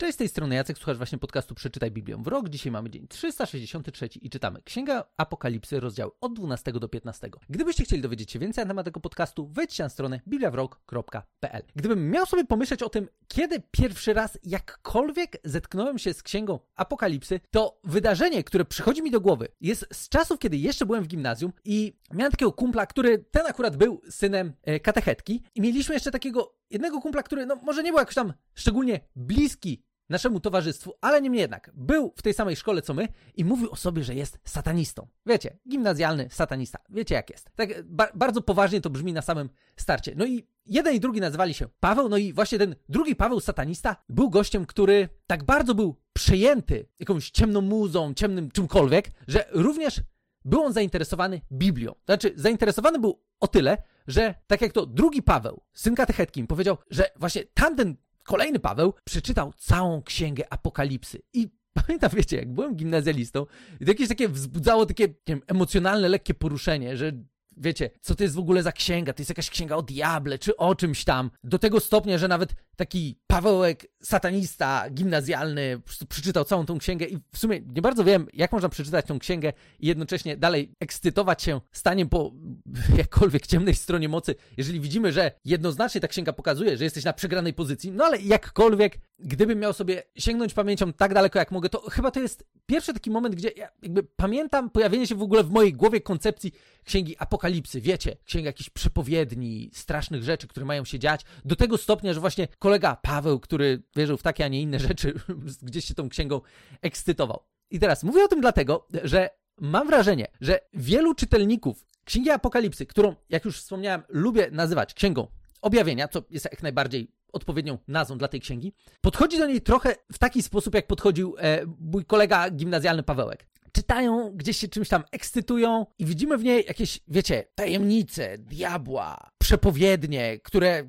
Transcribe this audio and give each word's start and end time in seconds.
Cześć, 0.00 0.14
z 0.14 0.16
tej 0.16 0.28
strony 0.28 0.54
Jacek, 0.54 0.78
słuchasz 0.78 0.96
właśnie 0.96 1.18
podcastu 1.18 1.54
Przeczytaj 1.54 1.90
Biblię 1.90 2.16
w 2.16 2.26
rok. 2.26 2.48
Dzisiaj 2.48 2.72
mamy 2.72 2.90
dzień 2.90 3.08
363 3.08 4.06
i 4.06 4.30
czytamy 4.30 4.62
Księga 4.62 5.04
Apokalipsy, 5.16 5.80
rozdział 5.80 6.12
od 6.20 6.34
12 6.34 6.72
do 6.72 6.88
15. 6.88 7.30
Gdybyście 7.50 7.84
chcieli 7.84 8.02
dowiedzieć 8.02 8.32
się 8.32 8.38
więcej 8.38 8.64
na 8.64 8.68
temat 8.68 8.84
tego 8.84 9.00
podcastu, 9.00 9.48
wejdźcie 9.52 9.82
na 9.82 9.88
stronę 9.88 10.20
bibliawrok.pl. 10.28 11.62
Gdybym 11.76 12.10
miał 12.10 12.26
sobie 12.26 12.44
pomyśleć 12.44 12.82
o 12.82 12.88
tym, 12.88 13.08
kiedy 13.28 13.62
pierwszy 13.70 14.14
raz 14.14 14.38
jakkolwiek 14.44 15.36
zetknąłem 15.44 15.98
się 15.98 16.14
z 16.14 16.22
Księgą 16.22 16.58
Apokalipsy, 16.76 17.40
to 17.50 17.80
wydarzenie, 17.84 18.44
które 18.44 18.64
przychodzi 18.64 19.02
mi 19.02 19.10
do 19.10 19.20
głowy, 19.20 19.48
jest 19.60 19.86
z 19.92 20.08
czasów, 20.08 20.38
kiedy 20.38 20.56
jeszcze 20.56 20.86
byłem 20.86 21.04
w 21.04 21.08
gimnazjum 21.08 21.52
i 21.64 21.96
miałem 22.12 22.32
takiego 22.32 22.52
kumpla, 22.52 22.86
który 22.86 23.18
ten 23.18 23.46
akurat 23.46 23.76
był 23.76 24.00
synem 24.10 24.52
e, 24.62 24.80
katechetki 24.80 25.42
i 25.54 25.60
mieliśmy 25.60 25.94
jeszcze 25.94 26.10
takiego 26.10 26.58
jednego 26.70 27.00
kumpla, 27.00 27.22
który 27.22 27.46
no 27.46 27.56
może 27.56 27.82
nie 27.82 27.90
był 27.90 27.98
jakoś 27.98 28.14
tam 28.14 28.32
szczególnie 28.54 29.00
bliski 29.16 29.87
naszemu 30.08 30.40
towarzystwu, 30.40 30.94
ale 31.00 31.22
niemniej 31.22 31.40
jednak 31.40 31.70
był 31.74 32.12
w 32.16 32.22
tej 32.22 32.34
samej 32.34 32.56
szkole 32.56 32.82
co 32.82 32.94
my 32.94 33.08
i 33.36 33.44
mówił 33.44 33.70
o 33.70 33.76
sobie, 33.76 34.04
że 34.04 34.14
jest 34.14 34.38
satanistą. 34.44 35.06
Wiecie, 35.26 35.58
gimnazjalny 35.68 36.28
satanista. 36.30 36.78
Wiecie 36.88 37.14
jak 37.14 37.30
jest. 37.30 37.50
Tak 37.56 37.82
ba 37.84 38.08
bardzo 38.14 38.42
poważnie 38.42 38.80
to 38.80 38.90
brzmi 38.90 39.12
na 39.12 39.22
samym 39.22 39.50
starcie. 39.76 40.12
No 40.16 40.26
i 40.26 40.46
jeden 40.66 40.94
i 40.94 41.00
drugi 41.00 41.20
nazywali 41.20 41.54
się 41.54 41.68
Paweł, 41.80 42.08
no 42.08 42.16
i 42.16 42.32
właśnie 42.32 42.58
ten 42.58 42.76
drugi 42.88 43.16
Paweł 43.16 43.40
satanista 43.40 43.96
był 44.08 44.30
gościem, 44.30 44.66
który 44.66 45.08
tak 45.26 45.44
bardzo 45.44 45.74
był 45.74 45.96
przejęty 46.12 46.88
jakąś 46.98 47.30
ciemną 47.30 47.60
muzą, 47.60 48.14
ciemnym 48.14 48.50
czymkolwiek, 48.50 49.10
że 49.28 49.48
również 49.52 50.00
był 50.44 50.62
on 50.62 50.72
zainteresowany 50.72 51.40
Biblią. 51.52 51.94
Znaczy, 52.04 52.32
zainteresowany 52.36 52.98
był 52.98 53.22
o 53.40 53.48
tyle, 53.48 53.76
że 54.06 54.34
tak 54.46 54.60
jak 54.60 54.72
to 54.72 54.86
drugi 54.86 55.22
Paweł, 55.22 55.62
syn 55.72 55.94
katechetki, 55.94 56.44
powiedział, 56.44 56.76
że 56.90 57.10
właśnie 57.16 57.44
tamten 57.44 57.96
kolejny 58.28 58.58
Paweł 58.58 58.94
przeczytał 59.04 59.52
całą 59.56 60.02
księgę 60.02 60.44
Apokalipsy. 60.50 61.22
I 61.32 61.48
pamiętam, 61.86 62.10
wiecie, 62.14 62.36
jak 62.36 62.52
byłem 62.52 62.76
gimnazjalistą, 62.76 63.46
i 63.80 63.84
to 63.84 63.90
jakieś 63.90 64.08
takie 64.08 64.28
wzbudzało 64.28 64.86
takie 64.86 65.08
wiem, 65.26 65.40
emocjonalne, 65.46 66.08
lekkie 66.08 66.34
poruszenie, 66.34 66.96
że 66.96 67.12
wiecie, 67.58 67.90
co 68.00 68.14
to 68.14 68.22
jest 68.22 68.34
w 68.34 68.38
ogóle 68.38 68.62
za 68.62 68.72
księga? 68.72 69.12
To 69.12 69.20
jest 69.20 69.30
jakaś 69.30 69.50
księga 69.50 69.76
o 69.76 69.82
diable, 69.82 70.38
czy 70.38 70.56
o 70.56 70.74
czymś 70.74 71.04
tam. 71.04 71.30
Do 71.44 71.58
tego 71.58 71.80
stopnia, 71.80 72.18
że 72.18 72.28
nawet 72.28 72.54
taki 72.76 73.18
Pawełek, 73.26 73.86
satanista 74.02 74.90
gimnazjalny, 74.90 75.80
przeczytał 76.08 76.44
całą 76.44 76.66
tą 76.66 76.78
księgę 76.78 77.06
i 77.06 77.18
w 77.32 77.38
sumie 77.38 77.60
nie 77.74 77.82
bardzo 77.82 78.04
wiem, 78.04 78.26
jak 78.32 78.52
można 78.52 78.68
przeczytać 78.68 79.06
tą 79.06 79.18
księgę 79.18 79.52
i 79.80 79.86
jednocześnie 79.86 80.36
dalej 80.36 80.72
ekscytować 80.80 81.42
się 81.42 81.60
staniem 81.72 82.08
po 82.08 82.32
jakkolwiek 82.98 83.46
ciemnej 83.46 83.74
stronie 83.74 84.08
mocy, 84.08 84.34
jeżeli 84.56 84.80
widzimy, 84.80 85.12
że 85.12 85.32
jednoznacznie 85.44 86.00
ta 86.00 86.08
księga 86.08 86.32
pokazuje, 86.32 86.76
że 86.76 86.84
jesteś 86.84 87.04
na 87.04 87.12
przegranej 87.12 87.54
pozycji, 87.54 87.92
no 87.92 88.04
ale 88.04 88.20
jakkolwiek, 88.20 88.98
gdybym 89.18 89.58
miał 89.58 89.72
sobie 89.72 90.02
sięgnąć 90.16 90.54
pamięcią 90.54 90.92
tak 90.92 91.14
daleko 91.14 91.38
jak 91.38 91.50
mogę, 91.50 91.68
to 91.68 91.90
chyba 91.90 92.10
to 92.10 92.20
jest 92.20 92.44
pierwszy 92.66 92.94
taki 92.94 93.10
moment, 93.10 93.34
gdzie 93.34 93.48
ja 93.56 93.68
jakby 93.82 94.02
pamiętam 94.02 94.70
pojawienie 94.70 95.06
się 95.06 95.14
w 95.14 95.22
ogóle 95.22 95.44
w 95.44 95.50
mojej 95.50 95.74
głowie 95.74 96.00
koncepcji 96.00 96.52
księgi 96.84 97.16
Apokalipsy, 97.18 97.47
wiecie, 97.74 98.16
księga 98.24 98.46
jakichś 98.46 98.70
przepowiedni, 98.70 99.70
strasznych 99.72 100.22
rzeczy, 100.22 100.48
które 100.48 100.66
mają 100.66 100.84
się 100.84 100.98
dziać, 100.98 101.20
do 101.44 101.56
tego 101.56 101.78
stopnia, 101.78 102.14
że 102.14 102.20
właśnie 102.20 102.48
kolega 102.58 102.96
Paweł, 102.96 103.40
który 103.40 103.82
wierzył 103.96 104.16
w 104.16 104.22
takie, 104.22 104.44
a 104.44 104.48
nie 104.48 104.62
inne 104.62 104.78
rzeczy, 104.88 105.14
gdzieś 105.62 105.84
się 105.84 105.94
tą 105.94 106.08
księgą 106.08 106.40
ekscytował. 106.82 107.44
I 107.70 107.78
teraz 107.78 108.04
mówię 108.04 108.24
o 108.24 108.28
tym 108.28 108.40
dlatego, 108.40 108.86
że 109.04 109.30
mam 109.60 109.86
wrażenie, 109.86 110.26
że 110.40 110.60
wielu 110.74 111.14
czytelników 111.14 111.86
Księgi 112.04 112.30
Apokalipsy, 112.30 112.86
którą, 112.86 113.14
jak 113.28 113.44
już 113.44 113.58
wspomniałem, 113.58 114.02
lubię 114.08 114.48
nazywać 114.50 114.94
Księgą 114.94 115.28
Objawienia, 115.62 116.08
co 116.08 116.22
jest 116.30 116.44
jak 116.44 116.62
najbardziej 116.62 117.12
odpowiednią 117.32 117.78
nazwą 117.88 118.18
dla 118.18 118.28
tej 118.28 118.40
księgi, 118.40 118.72
podchodzi 119.00 119.38
do 119.38 119.46
niej 119.46 119.60
trochę 119.60 119.94
w 120.12 120.18
taki 120.18 120.42
sposób, 120.42 120.74
jak 120.74 120.86
podchodził 120.86 121.36
e, 121.38 121.66
mój 121.80 122.04
kolega 122.04 122.50
gimnazjalny 122.50 123.02
Pawełek 123.02 123.46
czytają, 123.72 124.32
gdzieś 124.34 124.56
się 124.56 124.68
czymś 124.68 124.88
tam 124.88 125.04
ekscytują 125.12 125.86
i 125.98 126.04
widzimy 126.04 126.38
w 126.38 126.44
niej 126.44 126.64
jakieś, 126.68 127.00
wiecie, 127.08 127.44
tajemnice, 127.54 128.38
diabła, 128.38 129.30
przepowiednie, 129.38 130.38
które 130.42 130.84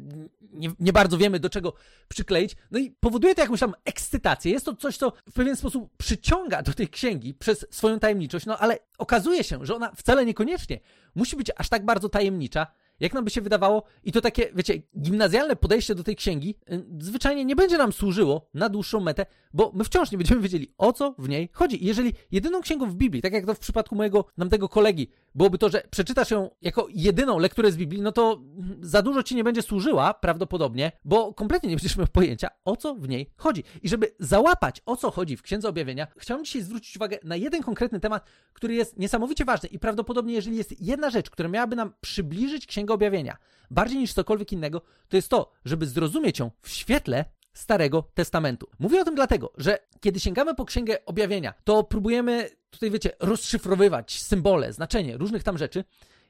nie, 0.54 0.70
nie, 0.80 0.94
bardzo 0.94 1.18
wiemy 1.18 1.40
do 1.40 1.50
czego 1.50 1.74
przykleić. 2.08 2.56
No 2.72 2.80
i 2.80 2.92
powoduje 2.92 3.36
to 3.36 3.42
jakąś 3.42 3.60
tam 3.60 3.74
ekscytację. 3.86 4.52
Jest 4.52 4.66
to 4.66 4.76
coś, 4.76 4.98
co 4.98 5.14
w 5.30 5.34
pewien 5.34 5.56
sposób 5.56 5.98
przyciąga 5.98 6.62
do 6.62 6.74
tej 6.74 6.88
księgi 6.88 7.34
przez 7.34 7.66
swoją 7.72 8.00
tajemniczość, 8.00 8.46
no 8.46 8.58
ale 8.58 8.80
okazuje 8.98 9.44
się, 9.44 9.66
że 9.66 9.76
ona 9.76 9.92
wcale 9.96 10.26
niekoniecznie 10.26 10.80
musi 11.16 11.36
być 11.36 11.52
aż 11.56 11.70
tak 11.70 11.86
bardzo 11.86 12.10
tajemnicza, 12.10 12.68
jak 13.00 13.14
nam 13.14 13.26
by 13.26 13.30
się 13.30 13.42
wydawało, 13.42 13.84
i 14.04 14.12
to 14.12 14.22
takie, 14.22 14.52
wiecie, 14.56 14.74
gimnazjalne 15.00 15.56
podejście 15.56 15.96
do 15.96 16.04
tej 16.04 16.16
księgi 16.16 16.56
y, 16.72 16.86
zwyczajnie 17.00 17.46
nie 17.46 17.56
będzie 17.56 17.78
nam 17.78 17.94
służyło 17.94 18.50
na 18.54 18.70
dłuższą 18.70 19.00
metę, 19.00 19.26
bo 19.54 19.72
my 19.76 19.84
wciąż 19.84 20.12
nie 20.12 20.18
będziemy 20.18 20.42
wiedzieli, 20.42 20.74
o 20.78 20.94
co 20.94 21.16
w 21.18 21.30
niej 21.30 21.50
chodzi. 21.54 21.84
I 21.84 21.88
jeżeli 21.88 22.14
jedyną 22.32 22.62
księgą 22.62 22.90
w 22.90 22.96
Biblii, 22.96 23.22
tak 23.22 23.34
jak 23.34 23.46
to 23.46 23.54
w 23.54 23.60
przypadku 23.60 23.96
mojego 23.96 24.26
namtego 24.38 24.70
kolegi, 24.70 25.10
byłoby 25.36 25.58
to, 25.58 25.70
że 25.70 25.84
przeczytasz 25.92 26.32
ją 26.32 26.50
jako 26.62 26.88
jedyną 26.90 27.40
lekturę 27.40 27.72
z 27.72 27.78
Biblii, 27.78 28.02
no 28.02 28.12
to 28.12 28.42
za 28.82 29.02
dużo 29.02 29.24
ci 29.24 29.36
nie 29.36 29.44
będzie 29.44 29.62
służyła, 29.62 30.14
prawdopodobnie, 30.14 30.92
bo 31.06 31.34
kompletnie 31.34 31.70
nie 31.70 31.76
będziesz 31.76 31.98
miał 31.98 32.08
pojęcia, 32.08 32.50
o 32.66 32.76
co 32.76 32.96
w 32.96 33.10
niej 33.10 33.32
chodzi. 33.38 33.64
I 33.82 33.90
żeby 33.90 34.16
załapać, 34.20 34.82
o 34.86 34.96
co 34.96 35.12
chodzi 35.12 35.38
w 35.38 35.42
Księdze 35.42 35.70
Objawienia, 35.70 36.08
chciałbym 36.18 36.46
dzisiaj 36.46 36.62
zwrócić 36.62 36.96
uwagę 36.96 37.18
na 37.24 37.36
jeden 37.36 37.64
konkretny 37.64 38.00
temat, 38.00 38.26
który 38.54 38.74
jest 38.74 38.98
niesamowicie 38.98 39.46
ważny 39.46 39.70
i 39.70 39.80
prawdopodobnie, 39.80 40.34
jeżeli 40.34 40.58
jest 40.58 40.82
jedna 40.82 41.10
rzecz, 41.10 41.30
która 41.30 41.50
miałaby 41.50 41.76
nam 41.76 41.94
przybliżyć 42.02 42.66
Księgę 42.66 42.89
Objawienia, 42.94 43.38
bardziej 43.72 44.00
niż 44.00 44.14
cokolwiek 44.14 44.52
innego, 44.52 44.82
to 45.10 45.16
jest 45.16 45.30
to, 45.30 45.52
żeby 45.66 45.88
zrozumieć 45.88 46.40
ją 46.40 46.52
w 46.62 46.70
świetle 46.70 47.26
Starego 47.54 48.04
Testamentu. 48.14 48.68
Mówię 48.80 49.02
o 49.02 49.04
tym 49.04 49.16
dlatego, 49.16 49.52
że 49.58 49.80
kiedy 50.00 50.20
sięgamy 50.20 50.56
po 50.56 50.66
Księgę 50.66 51.06
Objawienia, 51.06 51.54
to 51.64 51.84
próbujemy 51.84 52.50
tutaj, 52.70 52.92
wiecie, 52.92 53.12
rozszyfrowywać 53.20 54.22
symbole, 54.22 54.74
znaczenie 54.74 55.18
różnych 55.18 55.44
tam 55.44 55.58
rzeczy, 55.58 55.84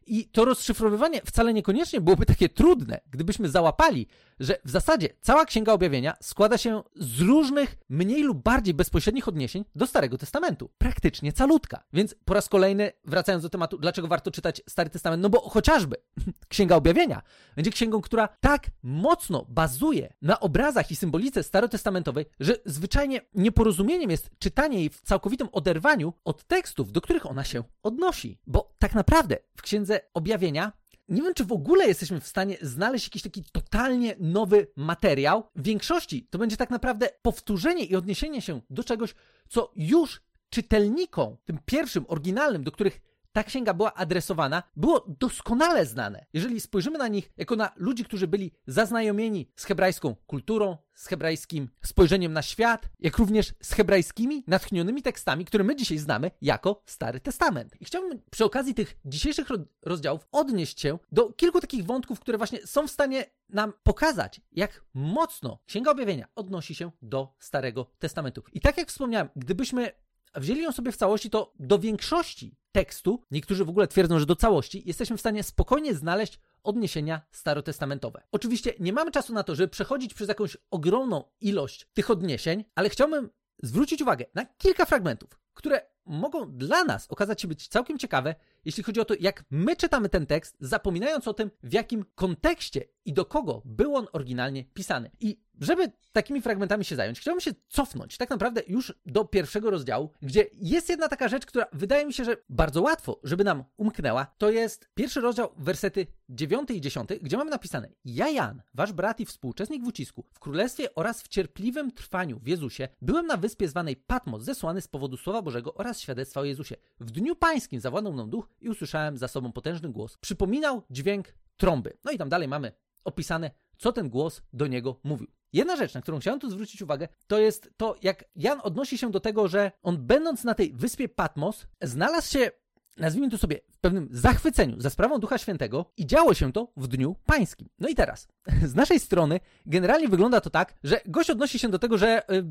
i 0.10 0.26
to 0.26 0.46
rozszyfrowywanie 0.46 1.22
wcale 1.26 1.54
niekoniecznie 1.54 2.02
byłoby 2.02 2.26
takie 2.26 2.50
trudne, 2.50 3.00
gdybyśmy 3.12 3.50
załapali, 3.50 4.08
że 4.40 4.58
w 4.66 4.70
zasadzie 4.70 5.10
cała 5.22 5.46
Księga 5.46 5.74
Objawienia 5.74 6.14
składa 6.22 6.58
się 6.58 6.84
z 6.96 7.22
różnych, 7.22 7.76
mniej 7.90 8.24
lub 8.24 8.44
bardziej 8.44 8.74
bezpośrednich 8.74 9.28
odniesień 9.28 9.66
do 9.76 9.88
Starego 9.88 10.18
Testamentu. 10.18 10.70
Praktycznie 10.78 11.34
calutka. 11.34 11.84
Więc 11.94 12.16
po 12.26 12.34
raz 12.34 12.50
kolejny, 12.50 12.92
wracając 13.06 13.44
do 13.44 13.50
tematu, 13.50 13.78
dlaczego 13.78 14.08
warto 14.08 14.32
czytać 14.32 14.62
Stary 14.68 14.90
Testament? 14.90 15.24
No 15.24 15.30
bo 15.30 15.50
chociażby 15.50 15.96
Księga 16.50 16.76
Objawienia 16.76 17.22
będzie 17.60 17.72
księgą, 17.72 18.02
która 18.02 18.28
tak 18.28 18.68
mocno 18.84 19.46
bazuje 19.50 20.14
na 20.22 20.40
obrazach 20.40 20.92
i 20.92 20.96
symbolice 20.96 21.44
starotestamentowej, 21.44 22.26
że 22.40 22.56
zwyczajnie 22.66 23.22
nieporozumieniem 23.34 24.12
jest 24.12 24.30
czytanie 24.40 24.78
jej 24.78 24.90
w 24.90 25.02
całkowitym 25.02 25.50
oderwaniu 25.52 26.14
od 26.26 26.44
tekstów, 26.44 26.92
do 26.92 27.02
których 27.02 27.26
ona 27.26 27.44
się 27.44 27.64
odnosi. 27.84 28.40
Bo 28.48 28.74
tak 28.80 28.96
naprawdę 28.96 29.38
w 29.56 29.62
Księdze 29.62 30.00
Objawienia 30.14 30.72
nie 31.10 31.22
wiem, 31.22 31.34
czy 31.34 31.46
w 31.46 31.52
ogóle 31.52 31.88
jesteśmy 31.88 32.22
w 32.22 32.28
stanie 32.28 32.58
znaleźć 32.62 33.06
jakiś 33.06 33.22
taki 33.22 33.44
totalnie 33.52 34.16
nowy 34.20 34.68
materiał. 34.76 35.44
W 35.56 35.64
większości 35.64 36.28
to 36.30 36.38
będzie 36.38 36.58
tak 36.58 36.70
naprawdę 36.70 37.10
powtórzenie 37.22 37.84
i 37.84 37.96
odniesienie 37.96 38.42
się 38.42 38.62
do 38.70 38.84
czegoś, 38.84 39.16
co 39.50 39.72
już 39.76 40.22
czytelnikom, 40.50 41.38
tym 41.46 41.60
pierwszym, 41.66 42.06
oryginalnym, 42.08 42.64
do 42.64 42.72
których 42.72 43.02
ta 43.32 43.44
księga 43.44 43.74
była 43.74 43.94
adresowana, 43.94 44.64
było 44.76 45.06
doskonale 45.20 45.86
znane. 45.86 46.26
Jeżeli 46.34 46.60
spojrzymy 46.60 46.98
na 46.98 47.08
nich 47.08 47.32
jako 47.38 47.56
na 47.56 47.72
ludzi, 47.76 48.06
którzy 48.06 48.28
byli 48.28 48.52
zaznajomieni 48.68 49.52
z 49.56 49.66
hebrajską 49.66 50.16
kulturą, 50.28 50.78
z 50.94 51.08
hebrajskim 51.08 51.70
spojrzeniem 51.86 52.34
na 52.34 52.42
świat, 52.42 52.90
jak 53.00 53.18
również 53.18 53.54
z 53.62 53.74
hebrajskimi 53.74 54.44
natchnionymi 54.48 55.02
tekstami, 55.02 55.46
które 55.46 55.64
my 55.64 55.76
dzisiaj 55.76 55.98
znamy 55.98 56.32
jako 56.42 56.84
Stary 56.86 57.20
Testament. 57.20 57.82
I 57.82 57.86
chciałbym 57.86 58.22
przy 58.32 58.46
okazji 58.46 58.74
tych 58.74 58.98
dzisiejszych 59.06 59.48
rozdziałów 59.82 60.28
odnieść 60.32 60.82
się 60.82 61.00
do 61.12 61.34
kilku 61.34 61.62
takich 61.62 61.86
wątków, 61.86 62.20
które 62.20 62.38
właśnie 62.38 62.68
są 62.68 62.88
w 62.88 62.92
stanie 62.92 63.26
nam 63.50 63.74
pokazać, 63.84 64.42
jak 64.52 64.86
mocno 64.94 65.60
Księga 65.66 65.92
Objawienia 65.92 66.28
odnosi 66.36 66.76
się 66.76 66.92
do 67.02 67.36
Starego 67.40 67.86
Testamentu. 68.00 68.44
I 68.54 68.60
tak 68.60 68.78
jak 68.78 68.88
wspomniałem, 68.88 69.30
gdybyśmy 69.36 69.92
wzięli 70.36 70.62
ją 70.62 70.72
sobie 70.72 70.92
w 70.92 70.98
całości, 70.98 71.30
to 71.30 71.54
do 71.60 71.80
większości 71.80 72.56
tekstu, 72.72 73.24
niektórzy 73.32 73.66
w 73.66 73.70
ogóle 73.70 73.88
twierdzą, 73.88 74.20
że 74.20 74.26
do 74.26 74.36
całości, 74.36 74.84
jesteśmy 74.86 75.18
w 75.18 75.20
stanie 75.20 75.44
spokojnie 75.44 75.94
znaleźć 75.94 76.40
odniesienia 76.64 77.22
starotestamentowe. 77.32 78.24
Oczywiście 78.32 78.74
nie 78.80 78.94
mamy 78.94 79.12
czasu 79.12 79.34
na 79.34 79.44
to, 79.44 79.56
żeby 79.56 79.68
przechodzić 79.68 80.14
przez 80.14 80.28
jakąś 80.30 80.58
ogromną 80.72 81.24
ilość 81.42 81.88
tych 81.94 82.10
odniesień, 82.12 82.66
ale 82.76 82.90
chciałbym 82.90 83.30
zwrócić 83.64 84.02
uwagę 84.02 84.26
na 84.34 84.46
kilka 84.46 84.86
fragmentów, 84.86 85.40
które 85.54 85.82
mogą 86.06 86.52
dla 86.58 86.84
nas 86.84 87.08
okazać 87.10 87.42
się 87.42 87.48
być 87.48 87.68
całkiem 87.68 88.00
ciekawe, 88.00 88.36
jeśli 88.66 88.84
chodzi 88.84 89.00
o 89.00 89.06
to, 89.06 89.14
jak 89.20 89.44
my 89.50 89.76
czytamy 89.76 90.10
ten 90.10 90.26
tekst, 90.26 90.58
zapominając 90.60 91.28
o 91.28 91.34
tym, 91.34 91.52
w 91.64 91.74
jakim 91.74 92.06
kontekście 92.16 92.84
i 93.06 93.14
do 93.14 93.26
kogo 93.26 93.62
był 93.66 93.96
on 93.96 94.08
oryginalnie 94.12 94.64
pisany. 94.64 95.12
I 95.20 95.40
żeby 95.60 95.92
takimi 96.12 96.42
fragmentami 96.42 96.86
się 96.86 96.96
zająć, 96.96 97.20
chciałbym 97.20 97.42
się 97.42 97.52
cofnąć 97.68 98.18
tak 98.18 98.30
naprawdę 98.30 98.62
już 98.68 98.94
do 99.06 99.26
pierwszego 99.26 99.70
rozdziału, 99.70 100.10
gdzie 100.22 100.46
jest 100.54 100.90
jedna 100.90 101.08
taka 101.08 101.28
rzecz, 101.28 101.46
która 101.46 101.66
wydaje 101.74 102.06
mi 102.06 102.14
się, 102.14 102.26
że 102.26 102.38
bardzo 102.50 102.82
łatwo, 102.82 103.20
żeby 103.24 103.44
nam 103.44 103.64
umknęła. 103.78 104.28
To 104.38 104.50
jest 104.50 104.90
pierwszy 104.96 105.22
rozdział, 105.22 105.50
wersety 105.58 106.08
9 106.30 106.72
i 106.72 106.82
10, 106.82 107.10
gdzie 107.22 107.38
mamy 107.38 107.52
napisane: 107.52 107.90
Ja, 108.06 108.30
Jan, 108.30 108.62
wasz 108.74 108.94
brat 108.94 109.20
i 109.20 109.26
współuczestnik 109.26 109.84
w 109.84 109.88
ucisku, 109.88 110.26
w 110.32 110.40
królestwie 110.40 110.96
oraz 110.96 111.22
w 111.22 111.28
cierpliwym 111.28 111.92
trwaniu 111.92 112.40
w 112.40 112.48
Jezusie, 112.48 112.88
byłem 113.02 113.28
na 113.28 113.38
wyspie 113.38 113.68
zwanej 113.68 113.96
Patmos, 113.96 114.44
zesłany 114.44 114.82
z 114.82 114.88
powodu 114.88 115.18
Słowa 115.18 115.42
Bożego 115.42 115.74
oraz 115.74 116.00
świadectwa 116.00 116.42
o 116.42 116.44
Jezusie. 116.44 116.76
W 117.00 117.12
dniu 117.12 117.36
pańskim 117.36 117.80
zawładnął 117.80 118.14
mną 118.14 118.30
duch 118.30 118.50
i 118.62 118.70
usłyszałem 118.70 119.18
za 119.18 119.28
sobą 119.28 119.52
potężny 119.52 119.90
głos. 119.90 120.18
Przypominał 120.18 120.84
dźwięk 120.90 121.34
trąby. 121.58 121.98
No 122.04 122.12
i 122.12 122.18
tam 122.18 122.30
dalej 122.30 122.48
mamy 122.48 122.72
opisane, 123.04 123.52
co 123.78 123.92
ten 123.94 124.10
głos 124.10 124.42
do 124.54 124.68
niego 124.68 125.00
mówił. 125.04 125.28
Jedna 125.54 125.76
rzecz, 125.76 125.94
na 125.94 126.02
którą 126.02 126.20
chciałem 126.20 126.40
tu 126.40 126.50
zwrócić 126.50 126.82
uwagę, 126.82 127.08
to 127.28 127.40
jest 127.40 127.74
to, 127.78 127.96
jak 128.02 128.26
Jan 128.36 128.60
odnosi 128.64 128.98
się 128.98 129.12
do 129.12 129.20
tego, 129.20 129.48
że 129.48 129.72
on 129.84 129.98
będąc 129.98 130.44
na 130.44 130.54
tej 130.54 130.74
wyspie 130.74 131.10
Patmos, 131.10 131.68
znalazł 131.82 132.32
się, 132.32 132.52
nazwijmy 132.98 133.30
to 133.30 133.38
sobie, 133.38 133.60
w 133.72 133.78
pewnym 133.78 134.08
zachwyceniu 134.12 134.82
za 134.82 134.90
sprawą 134.90 135.20
Ducha 135.20 135.38
Świętego 135.38 135.86
i 135.98 136.06
działo 136.06 136.34
się 136.34 136.54
to 136.54 136.72
w 136.78 136.88
Dniu 136.88 137.16
Pańskim. 137.26 137.70
No 137.80 137.90
i 137.90 137.96
teraz, 137.96 138.28
z 138.72 138.76
naszej 138.76 139.00
strony 139.00 139.40
generalnie 139.66 140.08
wygląda 140.08 140.42
to 140.42 140.50
tak, 140.50 140.74
że 140.84 141.02
gość 141.06 141.30
odnosi 141.30 141.60
się 141.60 141.70
do 141.70 141.80
tego, 141.80 141.98
że 141.98 142.32
y, 142.34 142.44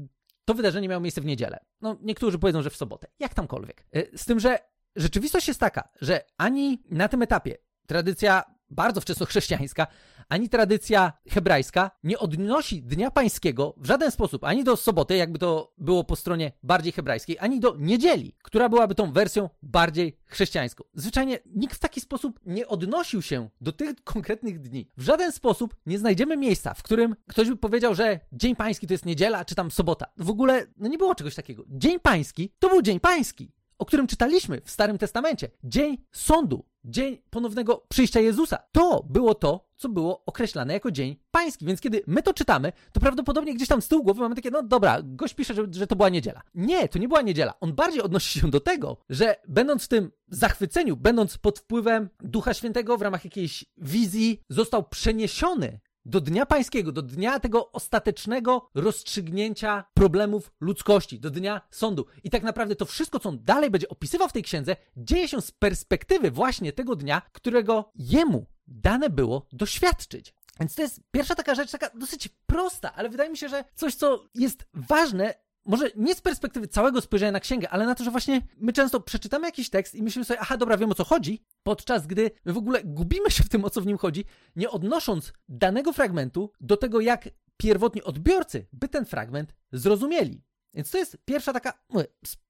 to 0.45 0.55
wydarzenie 0.55 0.89
miało 0.89 1.01
miejsce 1.01 1.21
w 1.21 1.25
niedzielę. 1.25 1.59
No, 1.81 1.97
niektórzy 2.03 2.39
powiedzą, 2.39 2.63
że 2.63 2.71
w 2.71 2.77
sobotę. 2.77 3.09
Jak 3.19 3.35
tamkolwiek. 3.35 3.85
Y, 3.97 4.11
z 4.17 4.25
tym, 4.25 4.41
że 4.41 4.59
rzeczywistość 4.97 5.49
jest 5.49 5.61
taka, 5.61 5.89
że 6.01 6.25
ani 6.37 6.83
na 6.91 7.09
tym 7.09 7.23
etapie 7.23 7.57
tradycja 7.87 8.58
bardzo 8.71 9.01
wczesnochrześcijańska, 9.01 9.87
ani 10.29 10.49
tradycja 10.49 11.13
hebrajska 11.29 11.91
nie 12.05 12.19
odnosi 12.19 12.83
Dnia 12.83 13.11
Pańskiego 13.11 13.75
w 13.77 13.87
żaden 13.87 14.11
sposób 14.11 14.45
ani 14.45 14.65
do 14.65 14.77
soboty, 14.77 15.17
jakby 15.17 15.39
to 15.39 15.73
było 15.79 16.05
po 16.05 16.17
stronie 16.17 16.53
bardziej 16.63 16.93
hebrajskiej, 16.93 17.37
ani 17.41 17.61
do 17.61 17.77
niedzieli, 17.79 18.35
która 18.43 18.69
byłaby 18.69 18.95
tą 18.95 19.13
wersją 19.13 19.51
bardziej 19.63 20.19
chrześcijańską. 20.27 20.85
Zwyczajnie 20.95 21.39
nikt 21.47 21.77
w 21.77 21.79
taki 21.79 22.01
sposób 22.01 22.41
nie 22.47 22.69
odnosił 22.69 23.23
się 23.23 23.49
do 23.61 23.73
tych 23.73 24.05
konkretnych 24.05 24.61
dni. 24.61 24.91
W 24.97 25.03
żaden 25.03 25.33
sposób 25.33 25.77
nie 25.87 25.99
znajdziemy 25.99 26.37
miejsca, 26.37 26.75
w 26.75 26.83
którym 26.83 27.17
ktoś 27.29 27.49
by 27.49 27.57
powiedział, 27.57 27.95
że 27.95 28.21
Dzień 28.33 28.57
Pański 28.57 28.87
to 28.87 28.95
jest 28.95 29.07
niedziela, 29.07 29.45
czy 29.45 29.55
tam 29.55 29.71
sobota. 29.71 30.07
W 30.17 30.31
ogóle 30.31 30.67
no 30.77 30.89
nie 30.89 30.99
było 30.99 31.15
czegoś 31.15 31.35
takiego. 31.35 31.65
Dzień 31.69 32.01
Pański 32.01 32.53
to 32.59 32.69
był 32.69 32.83
Dzień 32.83 33.01
Pański 33.01 33.53
o 33.79 33.87
którym 33.87 34.07
czytaliśmy 34.07 34.61
w 34.65 34.71
Starym 34.71 34.99
Testamencie. 34.99 35.51
Dzień 35.65 35.99
sądu, 36.13 36.65
dzień 36.85 37.19
ponownego 37.31 37.87
przyjścia 37.89 38.21
Jezusa. 38.21 38.59
To 38.73 39.07
było 39.11 39.35
to, 39.35 39.69
co 39.77 39.89
było 39.89 40.25
określane 40.27 40.75
jako 40.75 40.91
dzień 40.91 41.17
pański. 41.31 41.67
Więc 41.67 41.81
kiedy 41.81 42.03
my 42.07 42.23
to 42.23 42.35
czytamy, 42.35 42.73
to 42.93 43.01
prawdopodobnie 43.01 43.55
gdzieś 43.55 43.69
tam 43.69 43.83
z 43.83 43.89
tyłu 43.89 44.05
głowy 44.05 44.21
mamy 44.21 44.35
takie, 44.35 44.51
no 44.51 44.63
dobra, 44.63 44.99
gość 45.03 45.35
pisze, 45.35 45.55
że, 45.55 45.67
że 45.71 45.87
to 45.87 45.97
była 45.97 46.09
niedziela. 46.09 46.43
Nie, 46.55 46.89
to 46.89 46.99
nie 46.99 47.09
była 47.09 47.23
niedziela. 47.23 47.61
On 47.61 47.73
bardziej 47.73 48.03
odnosi 48.03 48.41
się 48.41 48.51
do 48.51 48.61
tego, 48.61 48.97
że 49.09 49.37
będąc 49.49 49.85
w 49.85 49.89
tym 49.89 50.13
zachwyceniu, 50.29 50.97
będąc 50.97 51.39
pod 51.39 51.59
wpływem 51.59 52.09
Ducha 52.21 52.55
Świętego 52.55 52.99
w 52.99 53.03
ramach 53.03 53.25
jakiejś 53.25 53.65
wizji, 53.77 54.43
został 54.49 54.89
przeniesiony 54.89 55.81
do 56.09 56.21
Dnia 56.21 56.47
Pańskiego, 56.47 56.93
do 56.93 57.03
dnia 57.03 57.41
tego 57.41 57.73
ostatecznego 57.73 58.71
rozstrzygnięcia 58.75 59.85
problemów 59.95 60.53
ludzkości, 60.61 61.21
do 61.21 61.31
dnia 61.31 61.61
sądu. 61.71 62.07
I 62.25 62.31
tak 62.31 62.43
naprawdę 62.43 62.77
to 62.77 62.85
wszystko, 62.85 63.21
co 63.21 63.29
on 63.29 63.45
dalej 63.45 63.71
będzie 63.71 63.89
opisywał 63.89 64.29
w 64.29 64.33
tej 64.33 64.43
księdze, 64.43 64.77
dzieje 64.97 65.29
się 65.29 65.43
z 65.43 65.51
perspektywy 65.51 66.31
właśnie 66.31 66.73
tego 66.73 66.97
dnia, 66.97 67.23
którego 67.33 67.93
jemu 67.95 68.47
dane 68.67 69.11
było 69.11 69.47
doświadczyć. 69.53 70.35
Więc 70.61 70.75
to 70.75 70.83
jest 70.83 71.01
pierwsza 71.11 71.35
taka 71.35 71.55
rzecz, 71.55 71.71
taka 71.71 71.91
dosyć 71.95 72.29
prosta, 72.47 72.95
ale 72.95 73.09
wydaje 73.09 73.31
mi 73.31 73.37
się, 73.37 73.49
że 73.49 73.65
coś, 73.75 73.95
co 73.95 74.25
jest 74.35 74.67
ważne 74.75 75.35
może 75.69 75.91
nie 75.97 76.15
z 76.15 76.21
perspektywy 76.21 76.69
całego 76.69 77.01
spojrzenia 77.01 77.33
na 77.33 77.41
księgę, 77.41 77.71
ale 77.71 77.87
na 77.87 77.95
to, 77.95 78.05
że 78.05 78.11
właśnie 78.11 78.43
my 78.57 78.73
często 78.73 79.01
przeczytamy 79.01 79.47
jakiś 79.47 79.71
tekst 79.71 79.95
i 79.95 80.03
myślimy 80.03 80.25
sobie, 80.25 80.41
aha, 80.41 80.57
dobra, 80.57 80.77
wiem 80.77 80.91
o 80.91 80.95
co 80.95 81.05
chodzi, 81.05 81.45
podczas 81.63 82.07
gdy 82.07 82.31
my 82.45 82.53
w 82.53 82.57
ogóle 82.59 82.85
gubimy 82.85 83.31
się 83.31 83.45
w 83.45 83.49
tym, 83.49 83.65
o 83.65 83.71
co 83.71 83.81
w 83.81 83.87
nim 83.87 83.99
chodzi, 83.99 84.25
nie 84.57 84.71
odnosząc 84.71 85.33
danego 85.49 85.93
fragmentu 85.93 86.53
do 86.61 86.77
tego, 86.77 87.01
jak 87.01 87.29
pierwotni 87.57 88.03
odbiorcy 88.03 88.67
by 88.73 88.89
ten 88.89 89.05
fragment 89.05 89.55
zrozumieli. 89.73 90.45
Więc 90.75 90.91
to 90.91 90.99
jest 90.99 91.19
pierwsza 91.25 91.53
taka, 91.53 91.73